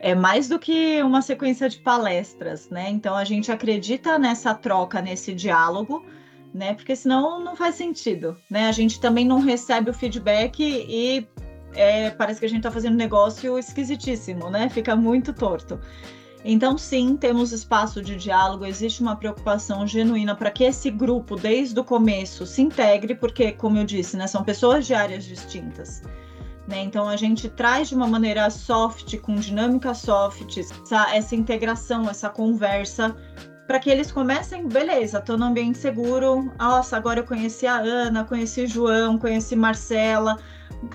é 0.00 0.14
mais 0.14 0.48
do 0.48 0.58
que 0.58 1.02
uma 1.02 1.22
sequência 1.22 1.68
de 1.68 1.78
palestras, 1.78 2.68
né? 2.70 2.88
Então 2.90 3.14
a 3.14 3.24
gente 3.24 3.50
acredita 3.50 4.18
nessa 4.18 4.54
troca, 4.54 5.00
nesse 5.00 5.34
diálogo, 5.34 6.04
né? 6.54 6.74
Porque 6.74 6.94
senão 6.94 7.42
não 7.42 7.56
faz 7.56 7.74
sentido, 7.74 8.36
né? 8.50 8.68
A 8.68 8.72
gente 8.72 9.00
também 9.00 9.26
não 9.26 9.40
recebe 9.40 9.90
o 9.90 9.94
feedback 9.94 10.60
e 10.60 11.26
é, 11.74 12.10
parece 12.10 12.40
que 12.40 12.46
a 12.46 12.48
gente 12.48 12.58
está 12.58 12.70
fazendo 12.70 12.94
um 12.94 12.98
negócio 12.98 13.58
esquisitíssimo, 13.58 14.48
né? 14.48 14.68
Fica 14.68 14.96
muito 14.96 15.32
torto. 15.32 15.78
Então, 16.48 16.78
sim, 16.78 17.16
temos 17.16 17.50
espaço 17.50 18.00
de 18.00 18.14
diálogo, 18.14 18.64
existe 18.64 19.02
uma 19.02 19.16
preocupação 19.16 19.84
genuína 19.84 20.32
para 20.32 20.48
que 20.48 20.62
esse 20.62 20.92
grupo, 20.92 21.34
desde 21.34 21.80
o 21.80 21.82
começo, 21.82 22.46
se 22.46 22.62
integre, 22.62 23.16
porque, 23.16 23.50
como 23.50 23.78
eu 23.78 23.84
disse, 23.84 24.16
né, 24.16 24.28
são 24.28 24.44
pessoas 24.44 24.86
de 24.86 24.94
áreas 24.94 25.24
distintas. 25.24 26.02
Né? 26.68 26.82
Então 26.82 27.08
a 27.08 27.16
gente 27.16 27.48
traz 27.48 27.88
de 27.88 27.96
uma 27.96 28.06
maneira 28.06 28.48
soft, 28.48 29.18
com 29.18 29.34
dinâmica 29.34 29.92
soft, 29.92 30.56
essa, 30.56 31.12
essa 31.12 31.34
integração, 31.34 32.08
essa 32.08 32.28
conversa, 32.28 33.16
para 33.66 33.80
que 33.80 33.90
eles 33.90 34.12
comecem, 34.12 34.68
beleza, 34.68 35.18
estou 35.18 35.36
num 35.36 35.46
ambiente 35.46 35.78
seguro. 35.78 36.52
Nossa, 36.60 36.96
agora 36.96 37.18
eu 37.18 37.24
conheci 37.24 37.66
a 37.66 37.78
Ana, 37.78 38.22
conheci 38.22 38.62
o 38.62 38.68
João, 38.68 39.18
conheci 39.18 39.56
Marcela. 39.56 40.38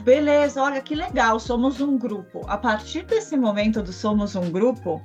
Beleza, 0.03 0.61
olha 0.61 0.81
que 0.81 0.95
legal, 0.95 1.41
somos 1.41 1.81
um 1.81 1.97
grupo. 1.97 2.41
A 2.47 2.57
partir 2.57 3.03
desse 3.03 3.35
momento 3.35 3.83
do 3.83 3.91
somos 3.91 4.33
um 4.35 4.49
grupo, 4.49 5.01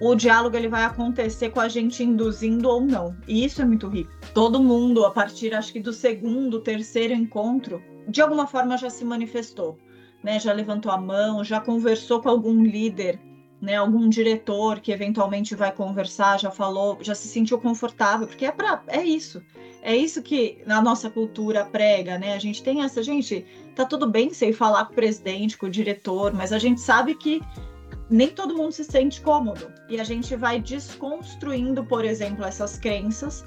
o 0.00 0.14
diálogo 0.14 0.56
ele 0.56 0.68
vai 0.68 0.84
acontecer 0.84 1.50
com 1.50 1.60
a 1.60 1.68
gente 1.68 2.02
induzindo 2.02 2.68
ou 2.68 2.80
não. 2.80 3.16
E 3.26 3.44
isso 3.44 3.60
é 3.62 3.64
muito 3.64 3.88
rico. 3.88 4.10
Todo 4.32 4.62
mundo, 4.62 5.04
a 5.04 5.10
partir 5.10 5.54
acho 5.54 5.72
que 5.72 5.80
do 5.80 5.92
segundo, 5.92 6.60
terceiro 6.60 7.12
encontro, 7.12 7.82
de 8.08 8.20
alguma 8.20 8.46
forma 8.46 8.76
já 8.76 8.90
se 8.90 9.04
manifestou 9.04 9.78
né, 10.22 10.38
já 10.38 10.52
levantou 10.52 10.90
a 10.90 10.98
mão, 10.98 11.44
já 11.44 11.60
conversou 11.60 12.20
com 12.20 12.28
algum 12.28 12.62
líder, 12.62 13.20
né, 13.60 13.76
algum 13.76 14.08
diretor 14.08 14.80
que 14.80 14.92
eventualmente 14.92 15.54
vai 15.54 15.72
conversar, 15.72 16.38
já 16.38 16.50
falou, 16.50 16.98
já 17.00 17.14
se 17.14 17.28
sentiu 17.28 17.58
confortável, 17.58 18.26
porque 18.26 18.46
é 18.46 18.52
para 18.52 18.82
é 18.88 19.02
isso. 19.02 19.42
É 19.80 19.96
isso 19.96 20.22
que 20.22 20.60
na 20.66 20.82
nossa 20.82 21.08
cultura 21.08 21.64
prega, 21.64 22.18
né? 22.18 22.34
A 22.34 22.38
gente 22.38 22.62
tem 22.64 22.82
essa, 22.82 23.00
gente, 23.00 23.46
tá 23.76 23.84
tudo 23.84 24.10
bem 24.10 24.30
sem 24.34 24.52
falar 24.52 24.86
com 24.86 24.92
o 24.92 24.96
presidente, 24.96 25.56
com 25.56 25.66
o 25.66 25.70
diretor, 25.70 26.34
mas 26.34 26.52
a 26.52 26.58
gente 26.58 26.80
sabe 26.80 27.14
que 27.14 27.40
nem 28.10 28.28
todo 28.28 28.56
mundo 28.56 28.72
se 28.72 28.84
sente 28.84 29.20
cômodo. 29.20 29.70
E 29.88 30.00
a 30.00 30.04
gente 30.04 30.34
vai 30.36 30.60
desconstruindo, 30.60 31.84
por 31.84 32.04
exemplo, 32.04 32.44
essas 32.44 32.78
crenças 32.78 33.46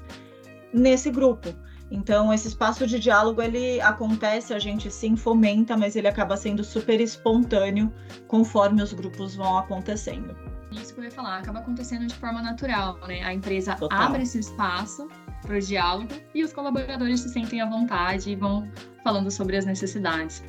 nesse 0.72 1.10
grupo. 1.10 1.48
Então, 1.90 2.32
esse 2.32 2.48
espaço 2.48 2.86
de 2.86 2.98
diálogo, 2.98 3.42
ele 3.42 3.78
acontece, 3.82 4.54
a 4.54 4.58
gente 4.58 4.90
sim 4.90 5.14
fomenta, 5.14 5.76
mas 5.76 5.94
ele 5.94 6.08
acaba 6.08 6.38
sendo 6.38 6.64
super 6.64 6.98
espontâneo 7.00 7.92
conforme 8.28 8.82
os 8.82 8.94
grupos 8.94 9.34
vão 9.34 9.58
acontecendo. 9.58 10.34
Isso 10.70 10.94
que 10.94 11.00
eu 11.00 11.04
ia 11.04 11.10
falar, 11.10 11.38
acaba 11.38 11.58
acontecendo 11.58 12.06
de 12.06 12.14
forma 12.14 12.40
natural, 12.40 12.98
né? 13.06 13.22
A 13.22 13.34
empresa 13.34 13.74
Total. 13.74 14.00
abre 14.00 14.22
esse 14.22 14.38
espaço 14.38 15.06
para 15.42 15.56
o 15.56 15.60
diálogo 15.60 16.08
e 16.34 16.42
os 16.42 16.52
colaboradores 16.54 17.20
se 17.20 17.28
sentem 17.28 17.60
à 17.60 17.68
vontade 17.68 18.30
e 18.30 18.36
vão 18.36 18.66
falando 19.04 19.30
sobre 19.30 19.58
as 19.58 19.66
necessidades. 19.66 20.42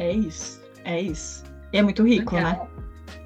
É 0.00 0.10
isso, 0.10 0.60
é 0.82 1.00
isso. 1.00 1.44
E 1.72 1.78
é 1.78 1.82
muito 1.82 2.02
rico, 2.02 2.34
Legal. 2.34 2.52
né? 2.52 2.69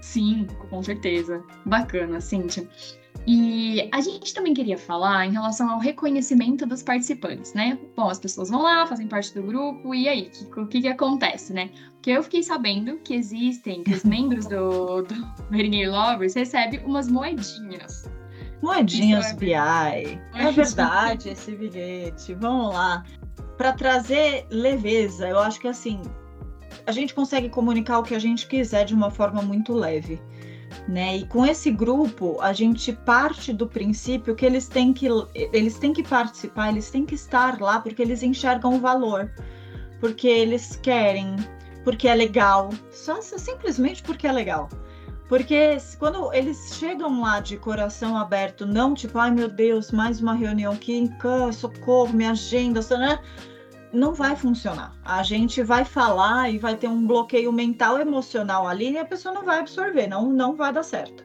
Sim, 0.01 0.47
com 0.71 0.83
certeza. 0.83 1.43
Bacana, 1.65 2.21
Cíntia. 2.21 2.69
E 3.27 3.89
a 3.91 4.01
gente 4.03 4.35
também 4.35 4.53
queria 4.53 4.77
falar 4.77 5.27
em 5.27 5.33
relação 5.33 5.71
ao 5.71 5.79
reconhecimento 5.79 6.67
dos 6.67 6.83
participantes, 6.83 7.55
né? 7.55 7.79
Bom, 7.97 8.11
as 8.11 8.19
pessoas 8.19 8.51
vão 8.51 8.63
lá, 8.63 8.87
fazem 8.87 9.09
parte 9.09 9.33
do 9.33 9.43
grupo, 9.43 9.95
e 9.95 10.07
aí, 10.07 10.31
o 10.57 10.67
que, 10.67 10.83
que, 10.83 10.89
acontece, 10.89 11.55
né? 11.55 11.71
Porque 11.95 12.11
eu 12.11 12.23
fiquei 12.23 12.43
sabendo 12.43 12.99
que 12.99 13.15
existem, 13.15 13.83
que 13.83 13.95
os 13.95 14.05
membros 14.05 14.47
do, 14.47 15.03
do 15.03 15.15
Marinier 15.51 15.91
Lovers 15.91 16.35
recebem 16.35 16.81
umas 16.85 17.09
moedinhas. 17.09 18.11
Moedinhas 18.63 19.31
é... 19.31 19.35
BI. 19.35 19.55
É 19.55 20.53
verdade 20.53 21.31
esse 21.31 21.53
bilhete. 21.57 22.35
Vamos 22.35 22.75
lá. 22.75 23.05
Para 23.57 23.73
trazer 23.73 24.47
leveza, 24.51 25.29
eu 25.29 25.39
acho 25.39 25.61
que 25.61 25.69
assim, 25.69 26.03
a 26.87 26.93
gente 26.93 27.15
consegue 27.15 27.49
comunicar 27.49 27.99
o 27.99 28.03
que 28.03 28.15
a 28.15 28.19
gente 28.19 28.47
quiser 28.47 28.85
de 28.85 28.95
uma 28.95 29.11
forma 29.11 29.43
muito 29.43 29.73
leve 29.73 30.21
né? 30.89 31.17
E 31.19 31.27
com 31.27 31.45
esse 31.47 31.71
grupo, 31.71 32.39
a 32.41 32.53
gente 32.53 32.93
parte 32.93 33.53
do 33.53 33.67
princípio 33.67 34.35
que 34.35 34.45
eles 34.45 34.69
têm 34.69 34.93
que 34.93 35.07
eles 35.35 35.79
têm 35.79 35.93
que 35.93 36.03
participar, 36.03 36.71
eles 36.71 36.91
têm 36.91 37.07
que 37.07 37.15
estar 37.15 37.61
lá 37.61 37.81
porque 37.81 38.03
eles 38.03 38.23
enxergam 38.23 38.75
o 38.75 38.81
valor, 38.81 39.31
porque 40.01 40.29
eles 40.29 40.77
querem, 40.77 41.37
porque 41.85 42.09
é 42.09 42.15
legal, 42.15 42.71
só 42.91 43.21
simplesmente 43.23 44.03
porque 44.03 44.27
é 44.27 44.33
legal. 44.33 44.69
Porque 45.29 45.79
quando 45.99 46.33
eles 46.35 46.77
chegam 46.79 47.23
lá 47.23 47.41
de 47.41 47.57
coração 47.57 48.17
aberto, 48.17 48.67
não 48.67 48.95
tipo, 48.95 49.19
ai 49.19 49.31
meu 49.31 49.49
Deus, 49.49 49.91
mais 49.91 50.21
uma 50.21 50.35
reunião 50.35 50.75
aqui, 50.75 51.11
socorro, 51.53 52.13
minha 52.13 52.33
agenda, 52.33 52.81
né? 52.99 53.19
Não 53.95 54.13
vai 54.13 54.37
funcionar. 54.37 54.95
A 55.05 55.23
gente 55.23 55.63
vai 55.63 55.85
falar 55.85 56.51
e 56.51 56.59
vai 56.59 56.77
ter 56.77 56.89
um 56.89 57.07
bloqueio 57.07 57.53
mental 57.53 57.99
emocional 57.99 58.67
ali 58.67 58.93
e 58.93 58.99
a 58.99 59.05
pessoa 59.05 59.35
não 59.35 59.45
vai 59.45 59.61
absorver, 59.61 60.07
não, 60.07 60.31
não 60.31 60.55
vai 60.55 60.73
dar 60.73 60.83
certo. 60.83 61.25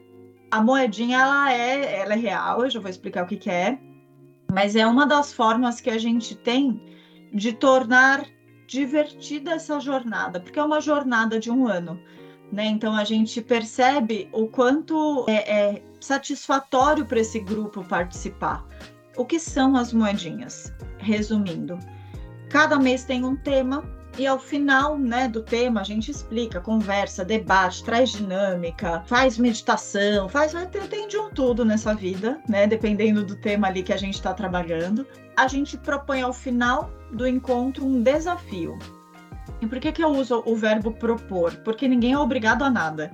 A 0.50 0.62
moedinha 0.62 1.18
ela 1.18 1.52
é, 1.52 2.00
ela 2.00 2.14
é 2.14 2.16
real, 2.16 2.64
eu 2.64 2.70
já 2.70 2.80
vou 2.80 2.90
explicar 2.90 3.24
o 3.24 3.26
que, 3.26 3.36
que 3.36 3.50
é, 3.50 3.78
mas 4.52 4.74
é 4.74 4.86
uma 4.86 5.06
das 5.06 5.32
formas 5.32 5.80
que 5.80 5.90
a 5.90 5.98
gente 5.98 6.34
tem 6.34 6.80
de 7.32 7.52
tornar 7.52 8.26
divertida 8.66 9.52
essa 9.52 9.78
jornada, 9.80 10.40
porque 10.40 10.58
é 10.58 10.62
uma 10.62 10.80
jornada 10.80 11.38
de 11.38 11.50
um 11.50 11.66
ano. 11.66 12.00
Né? 12.52 12.66
Então 12.66 12.94
a 12.96 13.04
gente 13.04 13.40
percebe 13.40 14.28
o 14.32 14.48
quanto 14.48 15.24
é, 15.28 15.52
é 15.52 15.82
satisfatório 16.00 17.04
para 17.04 17.20
esse 17.20 17.38
grupo 17.38 17.84
participar. 17.84 18.66
O 19.16 19.24
que 19.24 19.38
são 19.38 19.76
as 19.76 19.92
moedinhas? 19.92 20.72
Resumindo, 20.98 21.78
Cada 22.50 22.80
mês 22.80 23.04
tem 23.04 23.24
um 23.24 23.36
tema 23.36 23.84
e 24.18 24.26
ao 24.26 24.40
final 24.40 24.98
né, 24.98 25.28
do 25.28 25.40
tema 25.40 25.82
a 25.82 25.84
gente 25.84 26.10
explica, 26.10 26.60
conversa, 26.60 27.24
debate, 27.24 27.84
traz 27.84 28.10
dinâmica, 28.10 29.02
faz 29.06 29.38
meditação, 29.38 30.28
faz 30.28 30.52
tem 30.90 31.06
de 31.06 31.16
um 31.16 31.30
tudo 31.30 31.64
nessa 31.64 31.94
vida, 31.94 32.40
né? 32.48 32.66
Dependendo 32.66 33.24
do 33.24 33.36
tema 33.36 33.68
ali 33.68 33.84
que 33.84 33.92
a 33.92 33.96
gente 33.96 34.14
está 34.14 34.34
trabalhando. 34.34 35.06
A 35.36 35.46
gente 35.46 35.78
propõe 35.78 36.22
ao 36.22 36.32
final 36.32 36.90
do 37.12 37.24
encontro 37.24 37.86
um 37.86 38.02
desafio. 38.02 38.76
E 39.60 39.66
por 39.66 39.78
que, 39.78 39.92
que 39.92 40.02
eu 40.02 40.08
uso 40.08 40.42
o 40.44 40.56
verbo 40.56 40.90
propor? 40.90 41.54
Porque 41.58 41.86
ninguém 41.86 42.14
é 42.14 42.18
obrigado 42.18 42.64
a 42.64 42.70
nada. 42.70 43.12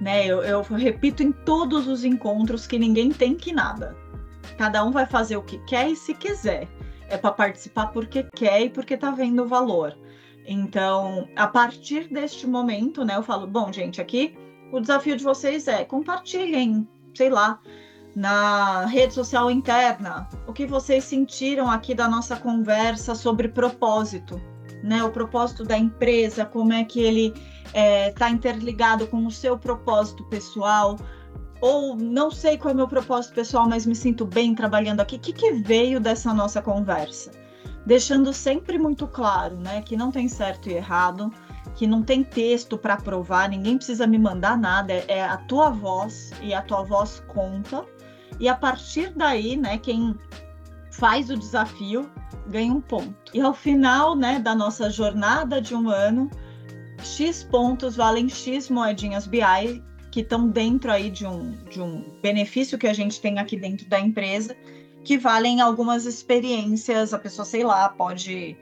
Né? 0.00 0.26
Eu, 0.26 0.42
eu 0.42 0.62
repito 0.62 1.22
em 1.22 1.32
todos 1.32 1.86
os 1.86 2.02
encontros 2.02 2.66
que 2.66 2.78
ninguém 2.78 3.10
tem 3.10 3.34
que 3.34 3.52
nada. 3.52 3.94
Cada 4.56 4.82
um 4.82 4.90
vai 4.90 5.04
fazer 5.04 5.36
o 5.36 5.42
que 5.42 5.58
quer 5.58 5.90
e 5.90 5.96
se 5.96 6.14
quiser 6.14 6.66
é 7.10 7.18
para 7.18 7.32
participar 7.32 7.88
porque 7.88 8.22
quer 8.34 8.62
e 8.62 8.70
porque 8.70 8.94
está 8.94 9.10
vendo 9.10 9.42
o 9.42 9.48
valor. 9.48 9.96
Então, 10.46 11.28
a 11.36 11.46
partir 11.46 12.08
deste 12.08 12.46
momento, 12.46 13.04
né, 13.04 13.16
eu 13.16 13.22
falo, 13.22 13.46
bom, 13.46 13.72
gente, 13.72 14.00
aqui 14.00 14.34
o 14.72 14.80
desafio 14.80 15.16
de 15.16 15.24
vocês 15.24 15.68
é 15.68 15.84
compartilhem, 15.84 16.88
sei 17.14 17.28
lá, 17.28 17.60
na 18.14 18.86
rede 18.86 19.14
social 19.14 19.50
interna, 19.50 20.28
o 20.46 20.52
que 20.52 20.66
vocês 20.66 21.04
sentiram 21.04 21.70
aqui 21.70 21.94
da 21.94 22.08
nossa 22.08 22.36
conversa 22.36 23.14
sobre 23.14 23.48
propósito, 23.48 24.40
né? 24.82 25.02
O 25.04 25.10
propósito 25.10 25.64
da 25.64 25.78
empresa, 25.78 26.44
como 26.44 26.72
é 26.72 26.84
que 26.84 27.00
ele 27.00 27.26
está 27.28 27.78
é, 27.78 28.10
tá 28.10 28.30
interligado 28.30 29.06
com 29.06 29.26
o 29.26 29.30
seu 29.30 29.56
propósito 29.56 30.24
pessoal, 30.24 30.96
ou 31.60 31.94
não 31.94 32.30
sei 32.30 32.56
qual 32.56 32.70
é 32.70 32.74
o 32.74 32.76
meu 32.76 32.88
propósito 32.88 33.34
pessoal, 33.34 33.68
mas 33.68 33.84
me 33.84 33.94
sinto 33.94 34.24
bem 34.24 34.54
trabalhando 34.54 35.00
aqui. 35.00 35.16
O 35.16 35.20
que, 35.20 35.32
que 35.32 35.52
veio 35.52 36.00
dessa 36.00 36.32
nossa 36.32 36.62
conversa? 36.62 37.30
Deixando 37.84 38.32
sempre 38.32 38.78
muito 38.78 39.06
claro, 39.06 39.56
né, 39.56 39.82
que 39.82 39.96
não 39.96 40.10
tem 40.10 40.28
certo 40.28 40.68
e 40.68 40.74
errado, 40.74 41.32
que 41.74 41.86
não 41.86 42.02
tem 42.02 42.22
texto 42.22 42.76
para 42.76 42.96
provar, 42.96 43.48
ninguém 43.48 43.76
precisa 43.76 44.06
me 44.06 44.18
mandar 44.18 44.56
nada, 44.58 44.92
é, 44.92 45.04
é 45.08 45.24
a 45.24 45.36
tua 45.36 45.70
voz 45.70 46.30
e 46.42 46.52
a 46.52 46.62
tua 46.62 46.82
voz 46.82 47.22
conta. 47.28 47.84
E 48.38 48.48
a 48.48 48.54
partir 48.54 49.12
daí, 49.14 49.56
né, 49.56 49.78
quem 49.78 50.14
faz 50.90 51.30
o 51.30 51.36
desafio 51.36 52.10
ganha 52.48 52.72
um 52.72 52.80
ponto. 52.80 53.14
E 53.32 53.40
ao 53.40 53.54
final, 53.54 54.14
né, 54.14 54.38
da 54.38 54.54
nossa 54.54 54.90
jornada 54.90 55.60
de 55.60 55.74
um 55.74 55.88
ano, 55.88 56.30
X 57.02 57.42
pontos 57.44 57.96
valem 57.96 58.28
X 58.28 58.68
moedinhas 58.68 59.26
BI 59.26 59.82
que 60.10 60.20
estão 60.20 60.48
dentro 60.48 60.90
aí 60.90 61.10
de 61.10 61.26
um, 61.26 61.52
de 61.70 61.80
um 61.80 62.04
benefício 62.20 62.78
que 62.78 62.86
a 62.86 62.92
gente 62.92 63.20
tem 63.20 63.38
aqui 63.38 63.56
dentro 63.56 63.88
da 63.88 64.00
empresa, 64.00 64.56
que 65.04 65.16
valem 65.16 65.60
algumas 65.60 66.04
experiências. 66.04 67.14
A 67.14 67.18
pessoa, 67.18 67.44
sei 67.44 67.64
lá, 67.64 67.88
pode 67.88 68.56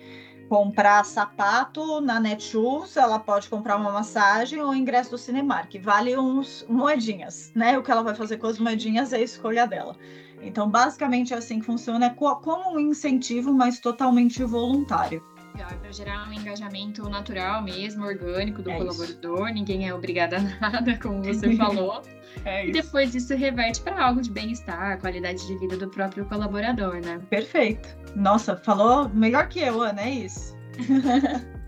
comprar 0.48 1.04
sapato 1.04 2.00
na 2.00 2.18
Netshoes, 2.18 2.96
ela 2.96 3.18
pode 3.18 3.48
comprar 3.48 3.76
uma 3.76 3.92
massagem 3.92 4.60
ou 4.60 4.74
ingresso 4.74 5.10
do 5.10 5.18
Cinemark, 5.18 5.74
vale 5.78 6.16
uns 6.16 6.64
moedinhas, 6.68 7.52
né? 7.54 7.78
O 7.78 7.82
que 7.82 7.90
ela 7.90 8.02
vai 8.02 8.14
fazer 8.14 8.38
com 8.38 8.46
as 8.46 8.58
moedinhas 8.58 9.12
é 9.12 9.16
a 9.18 9.22
escolha 9.22 9.66
dela. 9.66 9.94
Então, 10.40 10.70
basicamente, 10.70 11.34
é 11.34 11.36
assim 11.36 11.60
que 11.60 11.66
funciona, 11.66 12.06
é 12.06 12.10
como 12.10 12.74
um 12.74 12.80
incentivo, 12.80 13.52
mas 13.52 13.78
totalmente 13.78 14.42
voluntário. 14.42 15.22
É 15.56 15.74
para 15.74 15.92
gerar 15.92 16.28
um 16.28 16.32
engajamento 16.32 17.08
natural 17.08 17.62
mesmo, 17.62 18.04
orgânico 18.04 18.62
do 18.62 18.70
é 18.70 18.76
colaborador, 18.76 19.46
isso. 19.46 19.54
ninguém 19.54 19.88
é 19.88 19.94
obrigado 19.94 20.34
a 20.34 20.40
nada, 20.60 20.98
como 20.98 21.22
você 21.22 21.54
falou. 21.56 22.02
É 22.44 22.66
e 22.66 22.72
depois 22.72 23.14
isso 23.14 23.34
reverte 23.34 23.80
para 23.80 24.02
algo 24.02 24.20
de 24.20 24.30
bem-estar, 24.30 25.00
qualidade 25.00 25.46
de 25.46 25.58
vida 25.58 25.76
do 25.76 25.88
próprio 25.88 26.24
colaborador, 26.26 27.00
né? 27.00 27.20
Perfeito. 27.30 27.88
Nossa, 28.14 28.56
falou 28.56 29.08
melhor 29.08 29.48
que 29.48 29.60
eu, 29.60 29.80
Ana, 29.82 30.02
é 30.02 30.10
isso. 30.10 30.56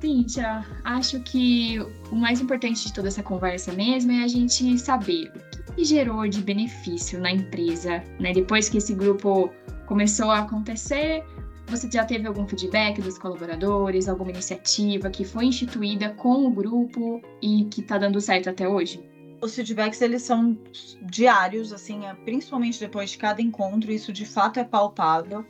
Cíntia, 0.00 0.64
acho 0.84 1.20
que 1.20 1.78
o 2.10 2.14
mais 2.14 2.40
importante 2.40 2.86
de 2.86 2.92
toda 2.92 3.08
essa 3.08 3.22
conversa 3.22 3.72
mesmo 3.72 4.12
é 4.12 4.22
a 4.22 4.28
gente 4.28 4.78
saber 4.78 5.32
o 5.68 5.72
que 5.72 5.84
gerou 5.84 6.28
de 6.28 6.42
benefício 6.42 7.18
na 7.20 7.32
empresa, 7.32 8.04
né? 8.20 8.32
Depois 8.32 8.68
que 8.68 8.78
esse 8.78 8.94
grupo 8.94 9.50
começou 9.86 10.30
a 10.30 10.40
acontecer, 10.40 11.24
você 11.66 11.90
já 11.90 12.04
teve 12.04 12.26
algum 12.26 12.46
feedback 12.46 13.00
dos 13.00 13.18
colaboradores, 13.18 14.08
alguma 14.08 14.30
iniciativa 14.30 15.10
que 15.10 15.24
foi 15.24 15.46
instituída 15.46 16.10
com 16.10 16.46
o 16.46 16.50
grupo 16.50 17.20
e 17.42 17.64
que 17.64 17.80
está 17.80 17.98
dando 17.98 18.20
certo 18.20 18.50
até 18.50 18.68
hoje? 18.68 19.04
Os 19.42 19.54
feedbacks 19.54 20.00
eles 20.00 20.22
são 20.22 20.56
diários, 21.02 21.72
assim, 21.72 22.06
é, 22.06 22.14
principalmente 22.14 22.80
depois 22.80 23.10
de 23.10 23.18
cada 23.18 23.42
encontro, 23.42 23.90
isso 23.90 24.12
de 24.12 24.24
fato 24.24 24.58
é 24.58 24.64
palpável. 24.64 25.44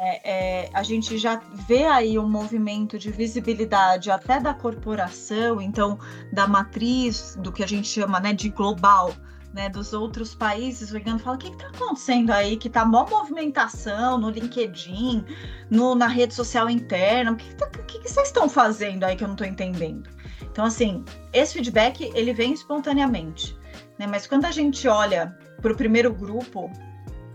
É, 0.00 0.64
é, 0.64 0.70
a 0.74 0.82
gente 0.82 1.16
já 1.16 1.36
vê 1.68 1.84
aí 1.84 2.18
um 2.18 2.28
movimento 2.28 2.98
de 2.98 3.10
visibilidade 3.10 4.10
até 4.10 4.40
da 4.40 4.52
corporação, 4.52 5.60
então 5.60 5.96
da 6.32 6.48
matriz 6.48 7.36
do 7.40 7.52
que 7.52 7.62
a 7.62 7.68
gente 7.68 7.86
chama 7.86 8.18
né, 8.18 8.32
de 8.32 8.48
global, 8.48 9.14
né, 9.52 9.68
dos 9.68 9.92
outros 9.92 10.34
países 10.34 10.90
ligando 10.90 11.20
e 11.20 11.22
fala: 11.22 11.36
o 11.36 11.38
que 11.38 11.48
está 11.48 11.68
acontecendo 11.68 12.30
aí? 12.30 12.56
Que 12.56 12.70
tá 12.70 12.84
mó 12.84 13.06
movimentação 13.06 14.18
no 14.18 14.30
LinkedIn, 14.30 15.24
no, 15.70 15.94
na 15.94 16.06
rede 16.06 16.34
social 16.34 16.70
interna. 16.70 17.32
O 17.32 17.36
que, 17.36 17.54
tá, 17.54 17.66
que, 17.68 17.98
que 17.98 18.08
vocês 18.08 18.28
estão 18.28 18.48
fazendo 18.48 19.04
aí 19.04 19.16
que 19.16 19.24
eu 19.24 19.28
não 19.28 19.34
estou 19.34 19.46
entendendo? 19.46 20.08
Então, 20.42 20.64
assim, 20.64 21.04
esse 21.32 21.54
feedback 21.54 22.10
ele 22.14 22.32
vem 22.32 22.52
espontaneamente, 22.52 23.56
né? 23.98 24.06
Mas 24.06 24.26
quando 24.26 24.44
a 24.44 24.50
gente 24.50 24.88
olha 24.88 25.36
para 25.60 25.72
o 25.72 25.76
primeiro 25.76 26.12
grupo, 26.12 26.70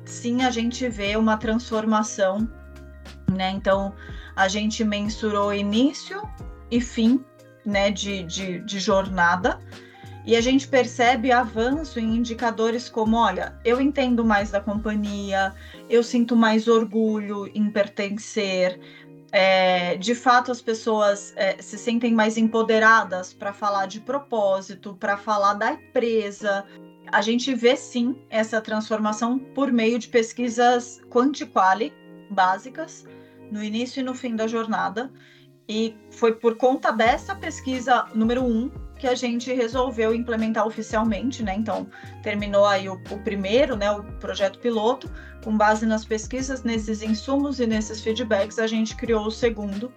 sim, 0.06 0.44
a 0.44 0.52
gente 0.52 0.88
vê 0.90 1.16
uma 1.16 1.38
transformação, 1.38 2.48
né? 3.32 3.52
Então, 3.52 3.94
a 4.36 4.48
gente 4.48 4.84
mensurou 4.84 5.54
início 5.54 6.22
e 6.70 6.82
fim, 6.82 7.24
né, 7.66 7.92
de, 7.92 8.24
de, 8.24 8.60
de 8.60 8.80
jornada 8.80 9.60
e 10.28 10.36
a 10.36 10.42
gente 10.42 10.68
percebe 10.68 11.32
avanço 11.32 12.02
em 12.02 12.18
indicadores 12.18 12.90
como: 12.90 13.16
olha, 13.16 13.58
eu 13.64 13.80
entendo 13.80 14.26
mais 14.26 14.52
da 14.52 14.60
companhia, 14.60 15.56
eu 15.90 16.04
sinto 16.04 16.36
mais 16.36 16.68
orgulho 16.68 17.50
em 17.56 17.72
pertencer. 17.72 18.78
É, 19.32 19.96
de 19.96 20.14
fato, 20.14 20.52
as 20.52 20.62
pessoas 20.62 21.34
é, 21.38 21.62
se 21.62 21.78
sentem 21.78 22.14
mais 22.14 22.38
empoderadas 22.38 23.34
para 23.34 23.54
falar 23.54 23.86
de 23.86 24.02
propósito, 24.02 24.98
para 25.00 25.16
falar 25.16 25.54
da 25.54 25.72
empresa. 25.72 26.66
A 27.10 27.22
gente 27.22 27.56
vê 27.56 27.78
sim 27.78 28.14
essa 28.30 28.60
transformação 28.60 29.40
por 29.40 29.72
meio 29.72 29.98
de 29.98 30.10
pesquisas 30.10 31.00
quanti-quali 31.10 31.94
básicas 32.30 33.06
no 33.50 33.64
início 33.64 34.02
e 34.02 34.04
no 34.04 34.14
fim 34.14 34.36
da 34.36 34.46
jornada. 34.46 35.10
E 35.70 35.96
foi 36.12 36.36
por 36.36 36.58
conta 36.58 36.92
dessa 36.92 37.34
pesquisa 37.34 38.08
número 38.14 38.44
um 38.44 38.70
que 38.98 39.08
a 39.08 39.16
gente 39.16 39.54
resolveu 39.54 40.14
implementar 40.14 40.66
oficialmente, 40.66 41.44
né? 41.44 41.56
Então, 41.56 41.88
terminou 42.24 42.66
aí 42.66 42.90
o, 42.90 42.94
o, 42.94 43.20
primeiro, 43.20 43.76
né, 43.76 43.92
o 43.92 44.04
projeto 44.04 44.60
piloto, 44.60 45.10
com 45.44 45.56
base 45.56 45.86
nas 45.86 46.04
pesquisas, 46.04 46.64
nesses 46.64 47.02
insumos 47.02 47.60
e 47.60 47.68
nesses 47.68 48.02
feedbacks, 48.02 48.60
a 48.60 48.68
gente 48.68 48.96
criou 48.96 49.28
o 49.28 49.32
segundo. 49.32 49.94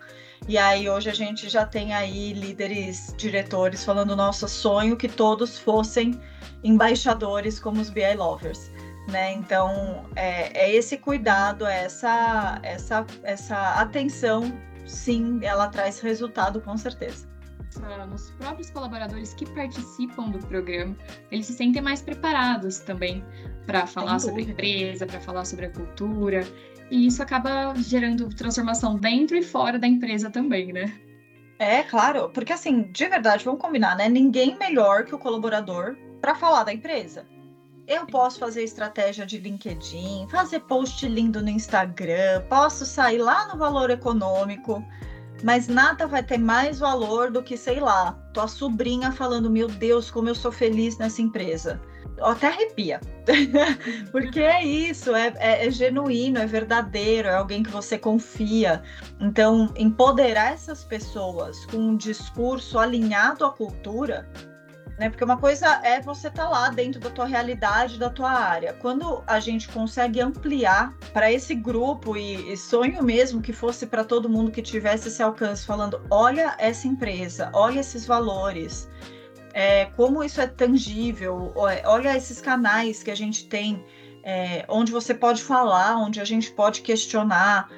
E 0.49 0.57
aí 0.57 0.89
hoje 0.89 1.11
a 1.11 1.15
gente 1.15 1.49
já 1.49 1.67
tem 1.67 1.93
aí 1.93 2.33
líderes, 2.33 3.15
diretores 3.17 3.85
falando 3.85 4.17
nosso 4.17 4.49
sonho 4.49 4.97
que 4.97 5.09
todos 5.09 5.59
fossem 5.59 6.19
embaixadores 6.63 7.59
como 7.59 7.81
os 7.81 7.91
BI 7.91 8.15
Lovers. 8.15 8.71
Né? 9.11 9.33
Então 9.33 10.07
é, 10.15 10.67
é 10.67 10.75
esse 10.75 10.97
cuidado, 10.97 11.67
é 11.67 11.85
essa, 11.85 12.59
essa, 12.63 13.07
essa 13.23 13.75
atenção, 13.75 14.53
sim, 14.87 15.41
ela 15.43 15.69
traz 15.69 16.01
resultado 16.01 16.61
com 16.61 16.77
certeza 16.77 17.31
nos 18.09 18.31
próprios 18.31 18.71
colaboradores 18.71 19.35
que 19.35 19.47
participam 19.47 20.31
do 20.31 20.39
programa, 20.39 20.97
eles 21.31 21.47
se 21.47 21.53
sentem 21.53 21.81
mais 21.81 22.03
preparados 22.03 22.81
também 22.81 23.25
para 23.67 23.87
falar 23.87 24.19
sobre 24.19 24.43
a 24.43 24.45
empresa, 24.47 25.07
para 25.07 25.21
falar 25.21 25.45
sobre 25.45 25.67
a 25.67 25.71
cultura, 25.71 26.47
e 26.91 27.07
isso 27.07 27.23
acaba 27.23 27.73
gerando 27.77 28.29
transformação 28.31 28.97
dentro 28.97 29.37
e 29.37 29.43
fora 29.43 29.79
da 29.79 29.87
empresa 29.87 30.29
também, 30.29 30.73
né? 30.73 30.93
É, 31.59 31.83
claro, 31.83 32.31
porque 32.31 32.53
assim, 32.53 32.91
de 32.91 33.07
verdade, 33.07 33.45
vamos 33.45 33.61
combinar, 33.61 33.95
né? 33.97 34.09
Ninguém 34.09 34.57
melhor 34.59 35.05
que 35.05 35.15
o 35.15 35.19
colaborador 35.19 35.97
para 36.21 36.35
falar 36.35 36.65
da 36.65 36.73
empresa. 36.73 37.27
Eu 37.87 38.07
posso 38.07 38.39
fazer 38.39 38.63
estratégia 38.63 39.27
de 39.27 39.39
LinkedIn, 39.39 40.27
fazer 40.31 40.61
post 40.61 41.07
lindo 41.09 41.43
no 41.43 41.51
Instagram, 41.51 42.43
posso 42.49 42.87
sair 42.87 43.19
lá 43.19 43.49
no 43.49 43.59
valor 43.59 43.91
econômico, 43.91 44.85
mas 45.43 45.69
nada 45.69 46.07
vai 46.07 46.23
ter 46.23 46.39
mais 46.39 46.79
valor 46.79 47.31
do 47.31 47.43
que, 47.43 47.57
sei 47.57 47.81
lá, 47.81 48.19
tua 48.33 48.49
sobrinha 48.49 49.13
falando: 49.13 49.51
Meu 49.51 49.69
Deus, 49.69 50.11
como 50.11 50.29
eu 50.29 50.35
sou 50.35 50.53
feliz 50.53 50.99
nessa 50.99 51.23
empresa. 51.23 51.81
Até 52.21 52.49
arrepia, 52.49 53.01
porque 54.13 54.41
é 54.41 54.63
isso, 54.63 55.15
é, 55.15 55.33
é, 55.39 55.67
é, 55.67 55.71
genuíno, 55.71 56.39
é 56.39 56.47
verdadeiro, 56.47 57.29
é 57.29 57.35
alguém 57.35 57.63
que 57.63 57.71
você 57.71 57.97
confia. 57.97 58.83
Então, 59.19 59.73
empoderar 59.75 60.53
essas 60.53 60.85
pessoas 60.85 61.65
com 61.67 61.79
um 61.79 61.97
discurso 61.97 62.79
alinhado 62.79 63.43
à 63.43 63.51
cultura 63.51 64.29
né? 65.01 65.09
Porque 65.09 65.25
uma 65.25 65.39
coisa 65.39 65.81
é 65.83 65.99
você 65.99 66.29
estar 66.29 66.45
tá 66.45 66.49
lá 66.51 66.69
dentro 66.69 67.01
da 67.01 67.09
tua 67.09 67.25
realidade, 67.25 67.99
da 67.99 68.11
tua 68.11 68.31
área. 68.31 68.75
Quando 68.75 69.25
a 69.27 69.41
gente 69.41 69.67
consegue 69.71 70.21
ampliar 70.21 70.95
para 71.15 71.33
esse 71.33 71.55
grupo 71.55 72.19
e, 72.19 72.53
e, 72.53 72.57
sonho 72.57 73.03
mesmo 73.03 73.41
que 73.41 73.51
fosse 73.51 73.87
para 73.87 74.05
todo 74.05 74.29
mundo 74.29 74.51
que 74.51 74.61
tivesse 74.61 75.09
esse 75.09 75.23
alcance, 75.23 75.65
falando: 75.65 76.03
olha 76.11 76.55
essa 76.59 76.87
empresa, 76.87 77.51
olha 77.55 77.81
esses 77.81 78.05
valores. 78.05 78.91
É, 79.55 79.87
como 79.97 80.23
isso 80.23 80.39
é 80.39 80.47
tangível, 80.47 81.51
olha 81.57 82.15
esses 82.15 82.39
canais 82.39 83.03
que 83.03 83.11
a 83.11 83.17
gente 83.17 83.49
tem, 83.49 83.83
é, 84.23 84.67
onde 84.69 84.93
você 84.93 85.15
pode 85.15 85.43
falar, 85.43 85.97
onde 85.97 86.21
a 86.21 86.25
gente 86.25 86.53
pode 86.53 86.83
questionar, 86.83 87.71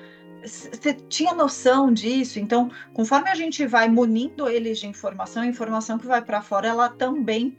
você 0.42 0.94
tinha 0.94 1.34
noção 1.34 1.92
disso? 1.92 2.38
Então, 2.38 2.70
conforme 2.92 3.30
a 3.30 3.34
gente 3.34 3.66
vai 3.66 3.88
munindo 3.88 4.48
eles 4.48 4.78
de 4.78 4.86
informação, 4.86 5.42
a 5.42 5.46
informação 5.46 5.98
que 5.98 6.06
vai 6.06 6.22
para 6.22 6.42
fora, 6.42 6.68
ela 6.68 6.88
também 6.88 7.56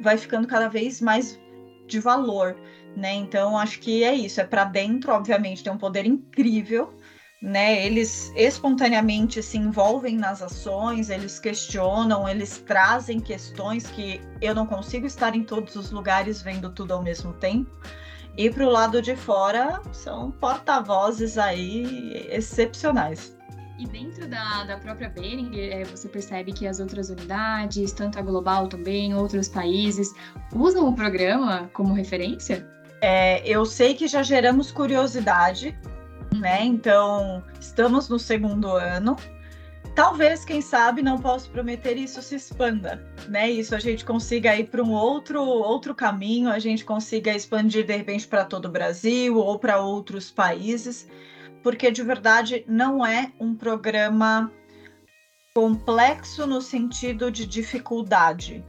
vai 0.00 0.16
ficando 0.16 0.46
cada 0.46 0.68
vez 0.68 1.00
mais 1.00 1.40
de 1.86 1.98
valor, 1.98 2.56
né? 2.96 3.14
Então, 3.14 3.56
acho 3.56 3.80
que 3.80 4.04
é 4.04 4.14
isso. 4.14 4.40
É 4.40 4.44
para 4.44 4.64
dentro, 4.64 5.12
obviamente, 5.12 5.62
tem 5.62 5.72
um 5.72 5.78
poder 5.78 6.04
incrível, 6.04 6.92
né? 7.40 7.84
Eles 7.84 8.32
espontaneamente 8.36 9.42
se 9.42 9.56
envolvem 9.56 10.16
nas 10.16 10.42
ações, 10.42 11.10
eles 11.10 11.38
questionam, 11.38 12.28
eles 12.28 12.58
trazem 12.58 13.20
questões 13.20 13.86
que 13.86 14.20
eu 14.40 14.54
não 14.54 14.66
consigo 14.66 15.06
estar 15.06 15.34
em 15.34 15.42
todos 15.42 15.76
os 15.76 15.90
lugares 15.90 16.42
vendo 16.42 16.70
tudo 16.70 16.92
ao 16.92 17.02
mesmo 17.02 17.32
tempo. 17.34 17.70
E 18.36 18.50
para 18.50 18.66
o 18.66 18.70
lado 18.70 19.00
de 19.00 19.16
fora 19.16 19.80
são 19.92 20.30
porta-vozes 20.30 21.38
aí 21.38 22.28
excepcionais. 22.30 23.34
E 23.78 23.86
dentro 23.86 24.26
da, 24.26 24.64
da 24.64 24.78
própria 24.78 25.08
Behringer, 25.08 25.72
é, 25.72 25.84
você 25.84 26.08
percebe 26.08 26.52
que 26.52 26.66
as 26.66 26.80
outras 26.80 27.10
unidades, 27.10 27.92
tanto 27.92 28.18
a 28.18 28.22
Global 28.22 28.68
também, 28.68 29.14
outros 29.14 29.48
países, 29.48 30.14
usam 30.54 30.88
o 30.88 30.94
programa 30.94 31.70
como 31.74 31.92
referência? 31.92 32.66
É, 33.02 33.46
eu 33.46 33.66
sei 33.66 33.94
que 33.94 34.08
já 34.08 34.22
geramos 34.22 34.72
curiosidade, 34.72 35.78
né? 36.34 36.64
Então, 36.64 37.42
estamos 37.60 38.08
no 38.08 38.18
segundo 38.18 38.68
ano. 38.68 39.16
Talvez, 39.96 40.44
quem 40.44 40.60
sabe, 40.60 41.00
não 41.00 41.18
posso 41.18 41.48
prometer 41.48 41.96
isso 41.96 42.20
se 42.20 42.34
expanda, 42.34 43.02
né? 43.30 43.50
Isso 43.50 43.74
a 43.74 43.78
gente 43.78 44.04
consiga 44.04 44.54
ir 44.54 44.66
para 44.66 44.82
um 44.82 44.92
outro 44.92 45.42
outro 45.42 45.94
caminho, 45.94 46.50
a 46.50 46.58
gente 46.58 46.84
consiga 46.84 47.34
expandir 47.34 47.86
de 47.86 47.96
repente 47.96 48.28
para 48.28 48.44
todo 48.44 48.66
o 48.66 48.70
Brasil 48.70 49.38
ou 49.38 49.58
para 49.58 49.80
outros 49.80 50.30
países, 50.30 51.08
porque 51.62 51.90
de 51.90 52.02
verdade 52.02 52.62
não 52.68 53.06
é 53.06 53.32
um 53.40 53.54
programa 53.54 54.52
complexo 55.54 56.46
no 56.46 56.60
sentido 56.60 57.30
de 57.30 57.46
dificuldade. 57.46 58.62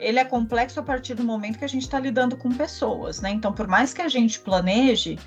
Ele 0.00 0.18
é 0.18 0.24
complexo 0.24 0.80
a 0.80 0.82
partir 0.82 1.14
do 1.14 1.22
momento 1.22 1.60
que 1.60 1.64
a 1.64 1.68
gente 1.68 1.82
está 1.82 2.00
lidando 2.00 2.36
com 2.36 2.50
pessoas, 2.50 3.20
né? 3.20 3.30
Então, 3.30 3.52
por 3.52 3.68
mais 3.68 3.94
que 3.94 4.02
a 4.02 4.08
gente 4.08 4.40
planeje, 4.40 5.20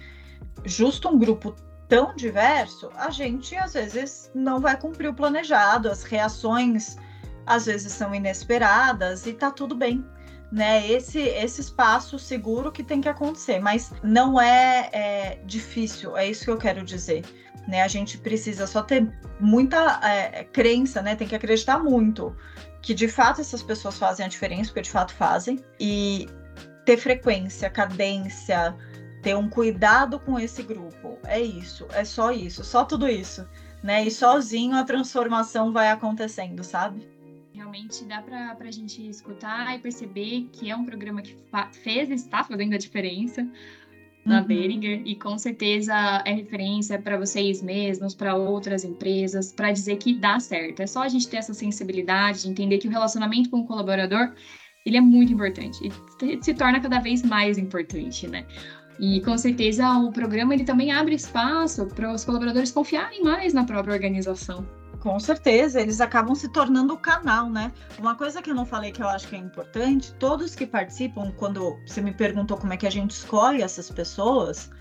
justo 0.65 1.07
um 1.07 1.17
grupo 1.17 1.55
tão 1.87 2.15
diverso, 2.15 2.89
a 2.95 3.09
gente 3.09 3.55
às 3.55 3.73
vezes 3.73 4.31
não 4.33 4.59
vai 4.59 4.77
cumprir 4.77 5.09
o 5.09 5.13
planejado, 5.13 5.89
as 5.89 6.03
reações 6.03 6.97
às 7.45 7.65
vezes 7.65 7.93
são 7.93 8.13
inesperadas 8.13 9.25
e 9.25 9.33
tá 9.33 9.51
tudo 9.51 9.75
bem. 9.75 10.05
Né, 10.49 10.87
esse, 10.89 11.19
esse 11.19 11.59
espaço 11.59 12.17
seguro 12.17 12.71
que 12.71 12.81
tem 12.81 13.01
que 13.01 13.09
acontecer, 13.09 13.59
mas 13.59 13.91
não 14.01 14.39
é, 14.39 14.89
é 14.93 15.41
difícil, 15.45 16.15
é 16.15 16.25
isso 16.25 16.45
que 16.45 16.51
eu 16.51 16.57
quero 16.57 16.85
dizer. 16.85 17.25
Né? 17.67 17.81
A 17.81 17.87
gente 17.89 18.17
precisa 18.17 18.65
só 18.65 18.81
ter 18.81 19.11
muita 19.41 19.99
é, 20.01 20.45
crença, 20.45 21.01
né? 21.01 21.17
Tem 21.17 21.27
que 21.27 21.35
acreditar 21.35 21.79
muito 21.79 22.33
que 22.81 22.93
de 22.93 23.09
fato 23.09 23.41
essas 23.41 23.61
pessoas 23.61 23.97
fazem 23.97 24.25
a 24.25 24.29
diferença, 24.29 24.69
porque 24.69 24.83
de 24.83 24.89
fato 24.89 25.13
fazem, 25.13 25.59
e 25.77 26.29
ter 26.85 26.95
frequência, 26.95 27.69
cadência, 27.69 28.73
ter 29.27 29.35
um 29.35 29.49
cuidado 29.49 30.21
com 30.21 30.39
esse 30.39 30.63
grupo. 30.63 31.17
É 31.25 31.41
isso, 31.41 31.85
é 31.91 32.05
só 32.05 32.31
isso, 32.31 32.63
só 32.63 32.85
tudo 32.85 33.09
isso, 33.09 33.45
né? 33.83 34.05
E 34.05 34.09
sozinho 34.09 34.73
a 34.73 34.85
transformação 34.85 35.73
vai 35.73 35.89
acontecendo, 35.89 36.63
sabe? 36.63 37.05
Realmente 37.53 38.05
dá 38.05 38.21
para 38.21 38.55
a 38.57 38.71
gente 38.71 39.05
escutar 39.05 39.75
e 39.75 39.79
perceber 39.79 40.47
que 40.53 40.71
é 40.71 40.75
um 40.77 40.85
programa 40.85 41.21
que 41.21 41.35
fez 41.83 42.09
e 42.09 42.13
está 42.13 42.41
fazendo 42.41 42.73
a 42.73 42.77
diferença 42.77 43.45
na 44.25 44.39
uhum. 44.39 44.47
Behringer 44.47 45.01
e 45.05 45.15
com 45.17 45.37
certeza 45.37 45.93
é 46.23 46.31
referência 46.31 46.97
para 46.97 47.17
vocês 47.17 47.61
mesmos, 47.61 48.15
para 48.15 48.33
outras 48.33 48.85
empresas, 48.85 49.51
para 49.51 49.73
dizer 49.73 49.97
que 49.97 50.13
dá 50.13 50.39
certo. 50.39 50.81
É 50.81 50.87
só 50.87 51.01
a 51.01 51.09
gente 51.09 51.27
ter 51.27 51.37
essa 51.37 51.53
sensibilidade, 51.53 52.43
de 52.43 52.49
entender 52.49 52.77
que 52.77 52.87
o 52.87 52.91
relacionamento 52.91 53.49
com 53.49 53.59
o 53.59 53.67
colaborador 53.67 54.33
ele 54.85 54.95
é 54.95 55.01
muito 55.01 55.33
importante 55.33 55.85
e 55.85 56.41
se 56.41 56.53
torna 56.53 56.79
cada 56.79 56.99
vez 56.99 57.21
mais 57.21 57.57
importante, 57.57 58.25
né? 58.25 58.45
E 58.99 59.21
com 59.21 59.37
certeza 59.37 59.87
o 59.97 60.11
programa 60.11 60.53
ele 60.53 60.63
também 60.63 60.91
abre 60.91 61.15
espaço 61.15 61.85
para 61.87 62.11
os 62.11 62.25
colaboradores 62.25 62.71
confiarem 62.71 63.23
mais 63.23 63.53
na 63.53 63.63
própria 63.63 63.93
organização. 63.93 64.65
Com 64.99 65.19
certeza, 65.19 65.79
eles 65.79 66.01
acabam 66.01 66.33
se 66.33 66.49
tornando 66.49 66.93
o 66.93 66.97
canal, 66.97 67.49
né? 67.49 67.71
Uma 67.99 68.15
coisa 68.15 68.41
que 68.41 68.49
eu 68.49 68.55
não 68.55 68.65
falei 68.65 68.91
que 68.91 69.01
eu 69.01 69.07
acho 69.07 69.27
que 69.27 69.35
é 69.35 69.39
importante, 69.39 70.11
todos 70.15 70.55
que 70.55 70.65
participam, 70.65 71.31
quando 71.37 71.77
você 71.85 72.01
me 72.01 72.11
perguntou 72.11 72.57
como 72.57 72.73
é 72.73 72.77
que 72.77 72.87
a 72.87 72.91
gente 72.91 73.11
escolhe 73.11 73.61
essas 73.61 73.91
pessoas, 73.91 74.71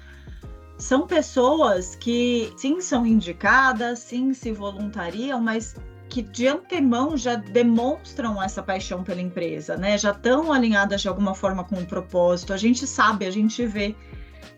são 0.79 1.07
pessoas 1.07 1.97
que 1.97 2.53
sim 2.57 2.81
são 2.81 3.07
indicadas, 3.07 3.99
sim 3.99 4.33
se 4.33 4.53
voluntariam, 4.53 5.41
mas 5.41 5.77
que 6.17 6.23
de 6.23 6.49
antemão 6.49 7.15
já 7.15 7.35
demonstram 7.35 8.43
essa 8.43 8.63
paixão 8.63 9.05
pela 9.05 9.21
empresa, 9.21 9.77
né? 9.77 9.99
Já 9.99 10.13
estão 10.13 10.51
alinhadas 10.51 11.03
de 11.03 11.09
alguma 11.09 11.35
forma 11.35 11.63
com 11.63 11.77
o 11.77 11.85
propósito. 11.85 12.55
A 12.55 12.57
gente 12.57 12.87
sabe, 12.87 13.27
a 13.27 13.31
gente 13.31 13.67
vê, 13.67 13.95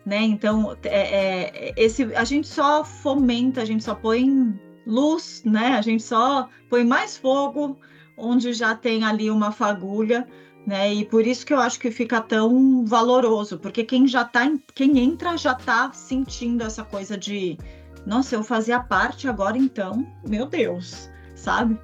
né? 0.06 0.22
Então, 0.22 0.76
é, 0.84 1.70
é, 1.70 1.74
esse, 1.76 2.14
a 2.14 2.22
gente 2.22 2.46
só 2.46 2.84
fomenta, 2.84 3.60
a 3.60 3.64
gente 3.64 3.82
só 3.82 3.92
põe 3.92 4.56
luz, 4.86 5.42
né? 5.44 5.76
A 5.76 5.82
gente 5.82 6.04
só 6.04 6.48
põe 6.70 6.84
mais 6.84 7.16
fogo 7.16 7.76
onde 8.16 8.52
já 8.52 8.76
tem 8.76 9.02
ali 9.02 9.28
uma 9.28 9.50
fagulha, 9.50 10.28
né? 10.64 10.94
E 10.94 11.04
por 11.06 11.26
isso 11.26 11.44
que 11.44 11.52
eu 11.52 11.58
acho 11.58 11.80
que 11.80 11.90
fica 11.90 12.20
tão 12.20 12.86
valoroso, 12.86 13.58
porque 13.58 13.82
quem 13.82 14.06
já 14.06 14.24
tá, 14.24 14.48
quem 14.76 14.96
entra 14.96 15.36
já 15.36 15.56
tá 15.56 15.90
sentindo 15.92 16.62
essa 16.62 16.84
coisa 16.84 17.18
de, 17.18 17.58
nossa, 18.06 18.36
eu 18.36 18.44
fazia 18.44 18.78
parte 18.78 19.26
agora 19.26 19.58
então, 19.58 20.06
meu 20.24 20.46
Deus 20.46 21.10
sabe? 21.38 21.78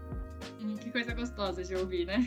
Hum, 0.60 0.76
que 0.76 0.90
coisa 0.90 1.14
gostosa 1.14 1.62
de 1.62 1.74
ouvir, 1.74 2.06
né? 2.06 2.26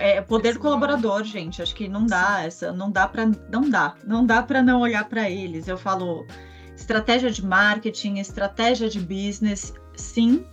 É, 0.00 0.16
é 0.16 0.20
poder 0.20 0.54
do 0.54 0.60
colaborador, 0.60 1.22
gente. 1.22 1.62
Acho 1.62 1.74
que 1.74 1.88
não 1.88 2.06
dá 2.06 2.42
essa, 2.44 2.72
não 2.72 2.90
dá 2.90 3.06
para 3.06 3.26
não 3.50 3.68
dá, 3.68 3.94
não 4.04 4.26
dá 4.26 4.42
para 4.42 4.62
não 4.62 4.80
olhar 4.80 5.08
para 5.08 5.30
eles. 5.30 5.68
Eu 5.68 5.78
falo 5.78 6.26
estratégia 6.74 7.30
de 7.30 7.44
marketing, 7.44 8.18
estratégia 8.18 8.88
de 8.88 9.00
business, 9.00 9.74
sim, 9.96 10.44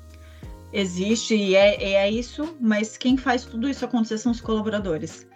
existe 0.74 1.36
e 1.36 1.56
é, 1.56 1.94
é 1.94 2.10
isso, 2.10 2.56
mas 2.60 2.98
quem 2.98 3.16
faz 3.16 3.46
tudo 3.46 3.70
isso 3.70 3.86
acontecer 3.86 4.18
são 4.18 4.32
os 4.32 4.42
colaboradores 4.42 5.28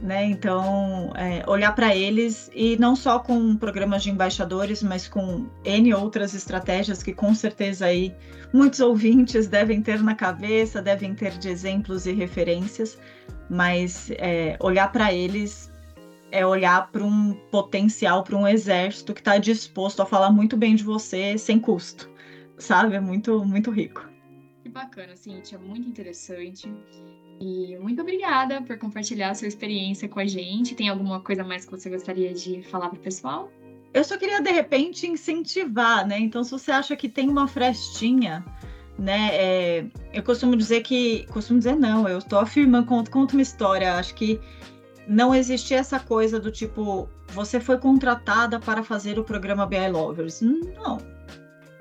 né? 0.00 0.26
Então, 0.26 1.12
é, 1.16 1.42
olhar 1.48 1.72
para 1.72 1.94
eles 1.94 2.50
e 2.54 2.76
não 2.78 2.94
só 2.94 3.18
com 3.18 3.56
programas 3.56 4.02
de 4.02 4.10
embaixadores, 4.10 4.82
mas 4.82 5.08
com 5.08 5.46
N 5.64 5.94
outras 5.94 6.34
estratégias 6.34 7.02
que 7.02 7.12
com 7.12 7.34
certeza 7.34 7.86
aí 7.86 8.14
muitos 8.52 8.80
ouvintes 8.80 9.46
devem 9.46 9.80
ter 9.80 10.02
na 10.02 10.14
cabeça, 10.14 10.82
devem 10.82 11.14
ter 11.14 11.32
de 11.38 11.48
exemplos 11.48 12.06
e 12.06 12.12
referências, 12.12 12.98
mas 13.48 14.10
é, 14.18 14.56
olhar 14.60 14.90
para 14.90 15.12
eles 15.12 15.72
é 16.30 16.44
olhar 16.44 16.90
para 16.90 17.04
um 17.04 17.32
potencial, 17.50 18.24
para 18.24 18.36
um 18.36 18.46
exército 18.46 19.14
que 19.14 19.20
está 19.20 19.38
disposto 19.38 20.00
a 20.00 20.06
falar 20.06 20.30
muito 20.30 20.56
bem 20.56 20.74
de 20.74 20.82
você 20.82 21.38
sem 21.38 21.60
custo, 21.60 22.10
sabe? 22.58 22.96
É 22.96 23.00
muito, 23.00 23.44
muito 23.44 23.70
rico. 23.70 24.04
Que 24.64 24.68
bacana, 24.68 25.14
Cintia, 25.14 25.58
muito 25.58 25.88
interessante. 25.88 26.68
E 27.40 27.76
muito 27.78 28.00
obrigada 28.00 28.62
por 28.62 28.78
compartilhar 28.78 29.30
a 29.30 29.34
sua 29.34 29.48
experiência 29.48 30.08
com 30.08 30.20
a 30.20 30.26
gente. 30.26 30.74
Tem 30.74 30.88
alguma 30.88 31.20
coisa 31.20 31.44
mais 31.44 31.64
que 31.64 31.70
você 31.70 31.90
gostaria 31.90 32.32
de 32.32 32.62
falar 32.62 32.88
para 32.88 32.98
o 32.98 33.02
pessoal? 33.02 33.50
Eu 33.92 34.02
só 34.02 34.16
queria, 34.16 34.40
de 34.40 34.50
repente, 34.50 35.06
incentivar, 35.06 36.06
né? 36.06 36.18
Então, 36.18 36.42
se 36.42 36.50
você 36.50 36.72
acha 36.72 36.96
que 36.96 37.08
tem 37.08 37.28
uma 37.28 37.46
frestinha, 37.46 38.44
né? 38.98 39.30
É, 39.32 39.86
eu 40.12 40.22
costumo 40.22 40.56
dizer 40.56 40.82
que. 40.82 41.26
Costumo 41.32 41.58
dizer 41.58 41.76
não, 41.76 42.08
eu 42.08 42.18
estou 42.18 42.38
afirmando, 42.38 42.86
conto, 42.86 43.10
conto 43.10 43.32
uma 43.32 43.42
história. 43.42 43.94
Acho 43.94 44.14
que 44.14 44.40
não 45.06 45.34
existia 45.34 45.78
essa 45.78 46.00
coisa 46.00 46.40
do 46.40 46.50
tipo, 46.50 47.08
você 47.28 47.60
foi 47.60 47.78
contratada 47.78 48.58
para 48.58 48.82
fazer 48.82 49.18
o 49.18 49.24
programa 49.24 49.66
BI 49.66 49.88
Lovers. 49.88 50.40
Não. 50.40 50.98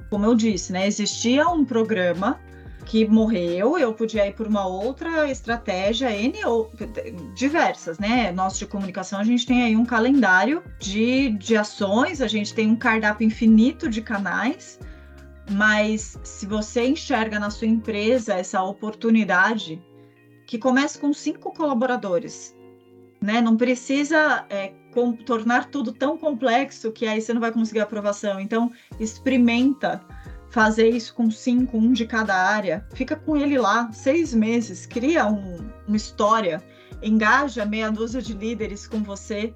Como 0.09 0.25
eu 0.25 0.35
disse, 0.35 0.71
né? 0.71 0.85
Existia 0.85 1.47
um 1.47 1.65
programa 1.65 2.39
que 2.85 3.07
morreu, 3.07 3.77
eu 3.77 3.93
podia 3.93 4.27
ir 4.27 4.33
por 4.33 4.47
uma 4.47 4.65
outra 4.65 5.29
estratégia, 5.29 6.11
N 6.11 6.43
ou 6.45 6.71
diversas, 7.33 7.97
né? 7.99 8.31
Nós 8.31 8.57
de 8.57 8.65
comunicação, 8.65 9.19
a 9.19 9.23
gente 9.23 9.45
tem 9.45 9.63
aí 9.63 9.75
um 9.75 9.85
calendário 9.85 10.63
de, 10.79 11.31
de 11.31 11.55
ações, 11.55 12.21
a 12.21 12.27
gente 12.27 12.53
tem 12.53 12.69
um 12.69 12.75
cardápio 12.75 13.25
infinito 13.25 13.89
de 13.89 14.01
canais, 14.01 14.79
mas 15.51 16.17
se 16.23 16.45
você 16.45 16.87
enxerga 16.87 17.39
na 17.39 17.49
sua 17.49 17.67
empresa 17.67 18.33
essa 18.33 18.61
oportunidade, 18.61 19.81
que 20.45 20.57
comece 20.57 20.99
com 20.99 21.13
cinco 21.13 21.51
colaboradores, 21.53 22.55
né? 23.21 23.41
Não 23.41 23.55
precisa 23.55 24.45
é, 24.49 24.73
com, 24.93 25.13
tornar 25.13 25.69
tudo 25.69 25.91
tão 25.93 26.17
complexo 26.17 26.91
que 26.91 27.07
aí 27.07 27.21
você 27.21 27.33
não 27.33 27.41
vai 27.41 27.51
conseguir 27.51 27.79
aprovação. 27.79 28.39
Então, 28.39 28.71
experimenta 28.99 30.01
fazer 30.53 30.87
isso 30.87 31.15
com 31.15 31.31
cinco, 31.31 31.79
um 31.79 31.91
de 31.91 32.05
cada 32.05 32.35
área. 32.35 32.85
Fica 32.93 33.15
com 33.15 33.35
ele 33.35 33.57
lá 33.57 33.91
seis 33.91 34.35
meses, 34.35 34.85
cria 34.85 35.25
um, 35.25 35.67
uma 35.87 35.97
história, 35.97 36.63
engaja 37.01 37.65
meia 37.65 37.89
dúzia 37.89 38.21
de 38.21 38.33
líderes 38.33 38.85
com 38.87 39.01
você, 39.01 39.51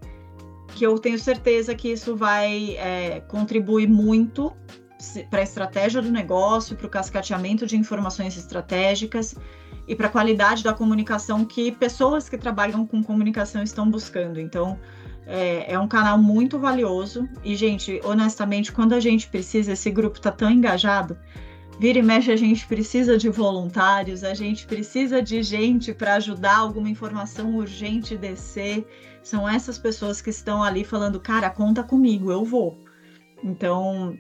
que 0.73 0.83
eu 0.83 0.97
tenho 0.97 1.19
certeza 1.19 1.75
que 1.75 1.91
isso 1.91 2.15
vai 2.15 2.75
é, 2.77 3.21
contribuir 3.27 3.87
muito 3.87 4.51
para 5.29 5.41
a 5.41 5.43
estratégia 5.43 6.01
do 6.01 6.11
negócio, 6.11 6.75
para 6.75 6.87
o 6.87 6.89
cascateamento 6.89 7.67
de 7.67 7.77
informações 7.77 8.35
estratégicas 8.35 9.35
e 9.87 9.95
para 9.95 10.07
a 10.07 10.09
qualidade 10.09 10.63
da 10.63 10.73
comunicação 10.73 11.45
que 11.45 11.71
pessoas 11.73 12.27
que 12.27 12.39
trabalham 12.39 12.87
com 12.87 13.03
comunicação 13.03 13.61
estão 13.61 13.87
buscando. 13.87 14.39
Então, 14.39 14.79
é, 15.27 15.73
é, 15.73 15.79
um 15.79 15.87
canal 15.87 16.17
muito 16.17 16.57
valioso. 16.57 17.27
E, 17.43 17.55
gente, 17.55 17.99
honestamente, 18.03 18.71
quando 18.71 18.93
a 18.93 18.99
gente 18.99 19.27
precisa, 19.27 19.73
esse 19.73 19.91
grupo 19.91 20.17
está 20.17 20.31
tão 20.31 20.49
engajado. 20.49 21.17
Vira 21.79 21.99
e 21.99 22.01
mexe, 22.01 22.31
a 22.31 22.35
gente 22.35 22.65
precisa 22.65 23.17
de 23.17 23.29
voluntários, 23.29 24.23
a 24.23 24.33
gente 24.33 24.65
precisa 24.65 25.21
de 25.21 25.43
gente 25.43 25.93
para 25.93 26.15
ajudar 26.15 26.57
alguma 26.57 26.89
informação 26.89 27.55
urgente 27.55 28.17
descer. 28.17 28.87
São 29.21 29.47
essas 29.47 29.77
pessoas 29.77 30.21
que 30.21 30.31
estão 30.31 30.63
ali 30.63 30.83
falando, 30.83 31.19
cara, 31.19 31.49
conta 31.49 31.83
comigo, 31.83 32.31
eu 32.31 32.43
vou. 32.43 32.75
Então, 33.43 34.17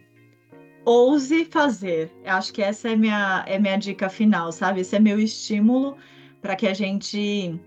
ouse 0.85 1.45
fazer. 1.45 2.11
Eu 2.23 2.33
acho 2.33 2.53
que 2.53 2.61
essa 2.61 2.89
é 2.89 2.95
minha 2.95 3.43
é 3.47 3.57
minha 3.57 3.77
dica 3.77 4.07
final, 4.07 4.51
sabe? 4.51 4.81
Esse 4.81 4.95
é 4.95 4.99
meu 4.99 5.19
estímulo 5.19 5.97
para 6.41 6.55
que 6.55 6.67
a 6.67 6.73
gente 6.73 7.59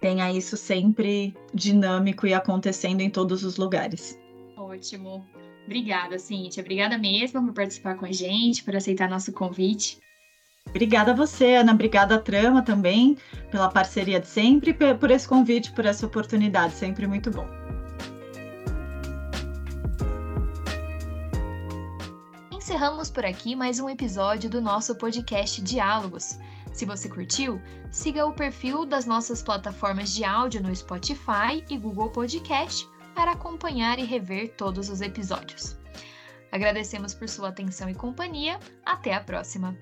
tenha 0.00 0.32
isso 0.32 0.56
sempre 0.56 1.34
dinâmico 1.52 2.26
e 2.26 2.34
acontecendo 2.34 3.00
em 3.00 3.10
todos 3.10 3.44
os 3.44 3.56
lugares. 3.56 4.18
Ótimo. 4.56 5.26
Obrigada, 5.66 6.18
Cíntia. 6.18 6.62
Obrigada 6.62 6.96
mesmo 6.96 7.44
por 7.44 7.52
participar 7.52 7.96
com 7.96 8.06
a 8.06 8.12
gente, 8.12 8.64
por 8.64 8.74
aceitar 8.74 9.08
nosso 9.08 9.32
convite. 9.32 9.98
Obrigada 10.68 11.12
a 11.12 11.14
você, 11.14 11.56
Ana. 11.56 11.72
Obrigada 11.72 12.14
a 12.14 12.18
Trama 12.18 12.62
também 12.62 13.16
pela 13.50 13.70
parceria 13.70 14.20
de 14.20 14.26
sempre, 14.26 14.74
por 14.74 15.10
esse 15.10 15.26
convite, 15.26 15.72
por 15.72 15.84
essa 15.84 16.06
oportunidade. 16.06 16.74
Sempre 16.74 17.06
muito 17.06 17.30
bom. 17.30 17.46
encerramos 22.78 23.10
por 23.10 23.24
aqui 23.24 23.56
mais 23.56 23.80
um 23.80 23.88
episódio 23.88 24.48
do 24.48 24.60
nosso 24.60 24.94
podcast 24.94 25.60
Diálogos. 25.62 26.38
Se 26.78 26.84
você 26.84 27.08
curtiu, 27.08 27.60
siga 27.90 28.24
o 28.24 28.32
perfil 28.32 28.86
das 28.86 29.04
nossas 29.04 29.42
plataformas 29.42 30.14
de 30.14 30.22
áudio 30.22 30.62
no 30.62 30.72
Spotify 30.72 31.64
e 31.68 31.76
Google 31.76 32.08
Podcast 32.10 32.88
para 33.16 33.32
acompanhar 33.32 33.98
e 33.98 34.04
rever 34.04 34.54
todos 34.54 34.88
os 34.88 35.00
episódios. 35.00 35.76
Agradecemos 36.52 37.14
por 37.14 37.28
sua 37.28 37.48
atenção 37.48 37.90
e 37.90 37.96
companhia. 37.96 38.60
Até 38.86 39.12
a 39.12 39.20
próxima! 39.20 39.76